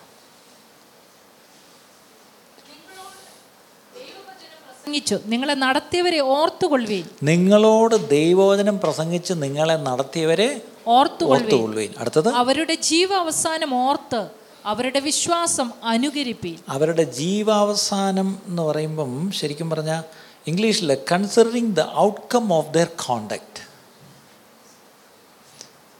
പ്രസംഗിച്ചു. 4.89 5.17
നിങ്ങളെ 5.25 5.53
നടത്തിയവരെ 5.53 6.19
ഓർത്തുകൊള്ളുവീൻ. 6.19 7.03
നിങ്ങളോട് 7.23 7.95
ദൈവവചനം 8.09 8.79
പ്രസംഗിച്ച് 8.79 9.33
നിങ്ങളെ 9.37 9.75
നടത്തിയവരെ 9.87 10.61
ഓർത്തുകൊള്ളുവീൻ. 10.87 11.91
അടുത്തത്? 11.97 12.29
അവരുടെ 12.29 12.75
ജീവാവസാനം 12.75 13.71
ഓർത്ത് 13.89 14.21
അവരുടെ 14.65 14.99
വിശ്വാസം 14.99 15.67
അനുകരിപ്പി 15.83 16.53
അവരുടെ 16.69 17.03
ജീവാവസാനം 17.03 18.39
എന്ന് 18.47 18.63
പറയുമ്പം 18.63 19.31
ശരിക്കും 19.31 19.69
പറഞ്ഞ 19.69 20.01
ഇംഗ്ലീഷിൽ 20.47 20.97
considering 21.11 21.75
the 21.75 21.81
outcome 21.97 22.53
of 22.53 22.73
their 22.73 22.89
conduct 23.05 23.61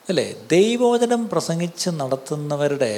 അല്ലേ? 0.10 0.28
ദൈവവചനം 0.52 1.30
പ്രസംഗിച്ച് 1.30 1.89
നടത്തുന്നവരുടെ 1.89 2.93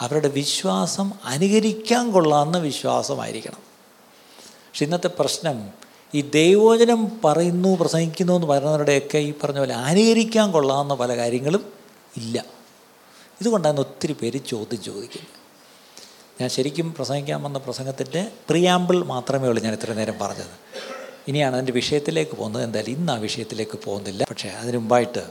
അവരുടെ 0.00 0.28
വിശ്വാസം 0.28 1.08
അനുകരിക്കാൻ 1.24 2.04
കൊള്ളാവുന്ന 2.10 2.58
വിശ്വാസമായിരിക്കണം. 2.58 3.69
പക്ഷെ 4.70 4.84
ഇന്നത്തെ 4.84 5.08
പ്രശ്നം 5.08 5.70
ഈ 6.14 6.22
ദൈവവചനം 6.22 7.20
പറയുന്നു 7.24 7.76
പ്രസംഗിക്കുന്നു 7.76 8.32
എന്ന് 8.32 8.46
പറയുന്നവരുടെയൊക്കെ 8.46 9.18
ഈ 9.18 9.34
പറഞ്ഞ 9.44 9.58
പോലെ 9.58 9.74
അനുകരിക്കാൻ 9.74 10.52
കൊള്ളാവുന്ന 10.52 10.94
പല 10.94 11.16
കാര്യങ്ങളും 11.16 11.72
ഇല്ല. 12.16 12.44
ഇതുകൊണ്ടാണ് 13.40 13.80
ഒത്തിരി 13.80 14.12
പേര് 14.12 14.38
ചോദ്യം 14.48 14.82
ചോദിക്കുന്നത്. 14.82 15.40
ഞാൻ 16.40 16.50
ശരിക്കും 16.50 16.94
പ്രസംഗിക്കാൻ 16.94 17.42
വന്ന 17.42 17.58
പ്രസംഗത്തിന്റെ 17.58 18.32
പ്രിയാമ്പിൾ 18.48 19.04
മാത്രമേ 19.04 19.48
ഉള്ളൂ 19.48 19.62
ഞാൻ 19.62 19.74
ഇത്ര 19.74 19.92
നേരം 19.92 20.18
പറഞ്ഞത്. 20.20 20.54
ഇനിയാണ് 21.28 21.54
അതിന്റെ 21.54 21.72
വിഷയത്തിലേക്ക് 21.72 22.32
പോകുന്നത്. 22.32 22.62
എന്തായാലും 22.62 22.90
ഇന്ന് 22.90 23.12
ആ 23.12 23.16
വിഷയത്തിലേക്ക് 23.16 23.78
പോകുന്നില്ല. 23.84 24.26
പക്ഷേ 24.30 24.48
അതിന് 24.48 24.76
മുമ്പായിട്ട് 24.76 25.26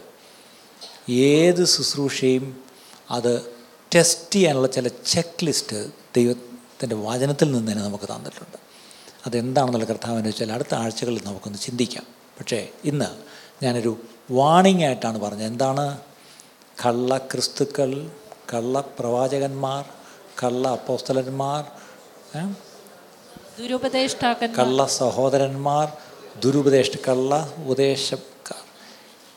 ഏത് 1.11 1.65
ശുശ്രൂഷയും 1.65 2.63
അത് 3.11 3.41
ടെസ്റ്റ് 3.95 4.35
ചെയ്യാനുള്ള 4.35 4.67
ചില 4.67 4.87
ചെക്ക് 4.87 5.45
ലിസ്റ്റ് 5.45 5.87
ദൈവത്തിന്റെ 6.15 6.95
വചനത്തിൽ 6.95 7.51
നിന്ന് 7.51 7.71
തന്നെ 7.71 7.83
നമുക്ക് 7.83 8.03
തന്നിട്ടുണ്ട്. 8.03 8.68
അതെന്താണെന്നുള്ള 9.25 9.85
കർത്താവെന്ന് 9.85 10.29
വെച്ചാൽ 10.29 10.51
അടുത്ത 10.51 10.75
ആഴ്ചകളിൽ 10.75 11.21
നമുക്കൊന്ന് 11.25 11.59
ചിന്തിക്കാം. 11.59 12.03
പക്ഷേ 12.39 12.69
ഇന്ന് 12.85 13.05
ഞാനൊരു 13.65 13.97
വാണിംഗ് 14.31 14.85
ആയിട്ടാണ് 14.85 15.19
പറഞ്ഞത്. 15.21 15.43
എന്താണ്? 15.43 15.97
കള്ള 16.85 17.17
ക്രിസ്തുക്കൾ 17.17 18.11
കള്ള 18.53 18.83
പ്രവാചകന്മാർ 18.99 19.85
കള്ള 20.43 20.67
അപ്പോസ്തലന്മാർ? 20.67 21.65
കള്ള 24.59 24.85
സഹോദരന്മാർ 24.85 25.93
ദുരുപദേഷ്ട 26.43 26.93
കള്ള 27.07 27.53
ഉപദേശക്കാർ. 27.65 28.63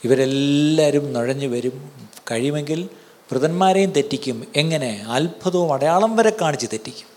ഇവരെല്ലാവരും 0.05 1.13
നുഴഞ്ഞു 1.13 1.47
വരും. 1.47 2.09
കഴിയുമെങ്കിൽ 2.31 2.89
വൃതന്മാരെയും 3.33 3.91
തെറ്റിക്കും. 3.91 4.47
എങ്ങനെ? 4.57 5.05
അത്ഭുതവും 5.09 5.73
അടയാളം 5.73 6.17
വരെ 6.17 6.37
കാണിച്ച് 6.41 6.67
തെറ്റിക്കും. 6.73 7.12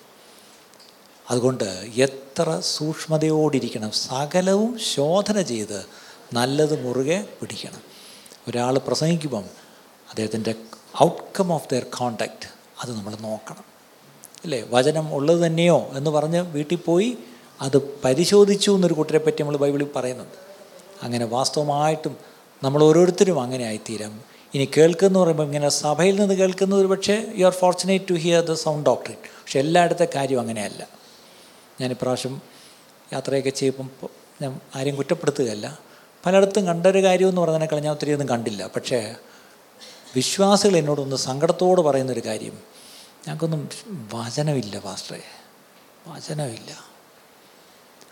അതുകൊണ്ട് 1.31 1.63
എത്ര 1.95 2.59
സൂക്ഷ്മതയോടിരിക്കണം 2.59 3.91
സകലവും 3.91 4.79
ശോധന 4.79 5.41
ചെയ്ത് 5.41 5.85
നല്ലത് 6.33 6.83
മുറുകെ 6.83 7.27
പിടിക്കണം. 7.41 7.81
ഒരാൾ 8.47 8.77
പ്രസംഗിക്കുമ്പം 8.77 9.43
അദ്ദേഹത്തിന്റെ 10.09 10.55
ഔട്ട്കം 11.03 11.53
ഓഫ് 11.53 11.69
ദെയർ 11.69 11.83
കോണ്ടാക്റ്റ് 11.83 12.49
അത് 12.83 12.91
നമ്മൾ 12.91 13.15
നോക്കണം. 13.15 13.63
അല്ലേ? 14.43 14.65
വചനം 14.69 15.15
ഉള്ളത് 15.15 15.47
തന്നെയോ 15.47 15.89
എന്ന് 15.93 16.11
പറഞ്ഞ് 16.11 16.39
വീട്ടിൽ 16.39 16.77
പോയി 16.77 17.17
അത് 17.61 17.77
പരിശോധിച്ചു 17.77 18.71
എന്നൊരു 18.71 18.93
കുട്ടിയെ 18.93 19.19
പറ്റി 19.19 19.43
നമ്മൾ 19.43 19.57
ബൈബിളിൽ 19.57 19.87
പറയുന്നുണ്ട്. 19.95 20.33
അങ്ങനെ 21.03 21.25
വാസ്തവമായിട്ടും 21.25 22.17
നമ്മൾ 22.63 22.83
ഓരോരുത്തരും 22.83 23.41
അങ്ങനെ 23.41 23.63
ആയിത്തീരാം. 23.63 24.23
ഇനി 24.53 24.69
കേൾക്കുന്നു 24.77 25.19
പറയുമ്പോൾ 25.19 25.43
ഇങ്ങനെ 25.43 25.69
സഭയിൽ 25.69 26.19
നിന്ന് 26.19 26.35
കേൾക്കുന്നത് 26.35 26.79
ഒരു 26.79 26.87
പക്ഷേ 26.87 27.25
you 27.35 27.45
are 27.45 27.51
fortunate 27.51 28.05
to 28.09 28.13
hear 28.13 28.45
the 28.45 28.53
sound 28.53 28.89
doctrine 28.89 29.15
പക്ഷെ 29.23 29.59
എല്ലായിടത്തെ 29.59 30.07
കാര്യം 30.15 30.39
അങ്ങനെയല്ല. 30.39 30.94
ഞാൻ 31.81 31.91
ഇപ്രാവശ്യം 31.91 32.41
യാത്രയൊക്കെ 33.13 33.49
ചെയ്യുമ്പം 33.49 33.91
ഞാൻ 34.41 34.59
ആരെയും 34.75 34.95
കുറ്റപ്പെടുത്തുകയല്ല. 34.95 35.79
പലയിടത്തും 36.25 36.67
കണ്ടൊരു 36.67 37.03
കാര്യമെന്ന് 37.03 37.41
പറഞ്ഞതിനേക്കാൾ 37.41 37.79
ഞാൻ 37.79 37.93
ഒത്തിരി 37.93 38.11
ഒന്നും 38.11 38.29
കണ്ടില്ല. 38.29 38.67
പക്ഷേ 38.67 39.15
വിശ്വാസികൾ 40.15 40.77
എന്നോടൊന്ന് 40.77 41.15
സങ്കടത്തോട് 41.15 41.81
പറയുന്നൊരു 41.81 42.19
കാര്യം. 42.25 42.55
ഞങ്ങൾക്കൊന്നും 43.27 43.69
വചനമില്ല 44.13 44.79
പാസ്റ്ററെ. 44.79 45.21
വചനമില്ല. 46.07 46.71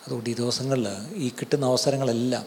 അതുകൊണ്ട് 0.06 0.30
ഈ 0.30 0.34
ദിവസങ്ങളിൽ 0.34 0.88
ഈ 1.16 1.30
കിട്ടുന്ന 1.30 1.66
അവസരങ്ങളെല്ലാം 1.66 2.46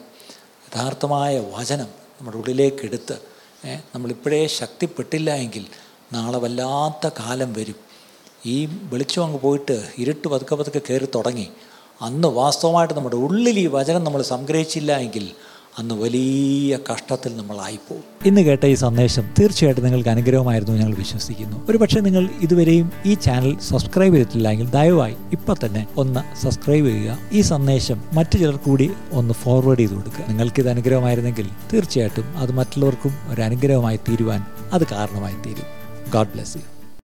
യഥാർത്ഥമായ 0.66 1.38
വചനം 1.54 1.86
നമ്മുടെ 2.18 2.36
ഉള്ളിലേക്ക് 2.36 2.84
എടുത്ത് 2.84 3.16
ഏ, 3.66 3.76
നമ്മളിപ്പോഴേ 3.94 4.46
ശക്തിപ്പെട്ടില്ല 4.46 5.34
എങ്കിൽ 5.34 5.66
നാളെ 6.12 6.38
വല്ലാത്ത 6.38 7.08
കാലം 7.20 7.52
വരും. 7.52 7.85
ഈ 8.46 8.68
വെളിച്ചം 8.92 9.24
അങ്ങ് 9.24 9.38
പോയിട്ട് 9.38 9.82
ഇരുട്ട് 9.98 10.28
പതുക്കെ 10.28 10.54
പതുക്കെ 10.54 10.80
കയറി 10.88 11.08
തുടങ്ങി. 11.14 11.48
അന്ന് 12.02 12.28
വാസ്തവമായിട്ട് 12.28 12.94
നമ്മുടെ 12.94 13.16
ഉള്ളിൽ 13.16 13.58
ഈ 13.58 13.66
വചനം 13.66 14.04
നമ്മൾ 14.04 14.22
സംഗ്രഹിച്ചില്ല 14.22 14.92
എങ്കിൽ 14.98 15.26
അന്ന് 15.78 15.94
വലിയ 15.94 16.78
കഷ്ടത്തിൽ 16.92 17.36
നമ്മളായിപ്പോവും 17.36 18.02
ഇന്ന് 18.24 18.40
കേട്ട 18.40 18.64
ഈ 18.64 18.74
സന്ദേശം 18.74 19.24
തീർച്ചയായിട്ടും 19.38 19.84
നിങ്ങൾക്ക് 19.84 20.08
അനുഗ്രഹമായിരുന്നു 20.08 20.74
ഞങ്ങൾ 20.74 20.94
വിശ്വസിക്കുന്നു. 20.94 21.66
ഒരുപക്ഷെ 21.70 22.00
നിങ്ങൾ 22.00 22.28
ഇതുവരെയും 22.40 22.92
ഈ 23.06 23.14
ചാനൽ 23.14 23.58
സബ്സ്ക്രൈബ് 23.58 24.14
ചെയ്തിട്ടില്ല 24.14 24.48
എങ്കിൽ 24.48 24.70
ദയവായി 24.70 25.16
ഇപ്പം 25.32 25.56
തന്നെ 25.64 25.86
ഒന്ന് 25.96 26.22
സബ്സ്ക്രൈബ് 26.42 26.86
ചെയ്യുക. 26.86 27.18
ഈ 27.32 27.40
സന്ദേശം 27.40 28.02
മറ്റു 28.12 28.36
ചിലർ 28.36 28.56
കൂടി 28.56 28.90
ഒന്ന് 29.12 29.34
ഫോർവേഡ് 29.34 29.78
ചെയ്ത് 29.78 29.94
കൊടുക്കുക. 29.94 30.24
നിങ്ങൾക്ക് 30.28 30.60
ഇത് 30.60 30.68
അനുഗ്രഹമായിരുന്നെങ്കിൽ 30.68 31.48
തീർച്ചയായിട്ടും 31.72 32.38
അത് 32.38 32.52
മറ്റുള്ളവർക്കും 32.52 33.14
ഒരു 33.34 33.42
അനുഗ്രഹമായി 33.42 33.96
തീരുവാൻ 34.08 34.44
അത് 34.72 34.86
കാരണമായി 34.94 35.34
തീരും. 35.46 35.68
God 36.10 36.28
bless 36.28 36.56
you 36.56 36.75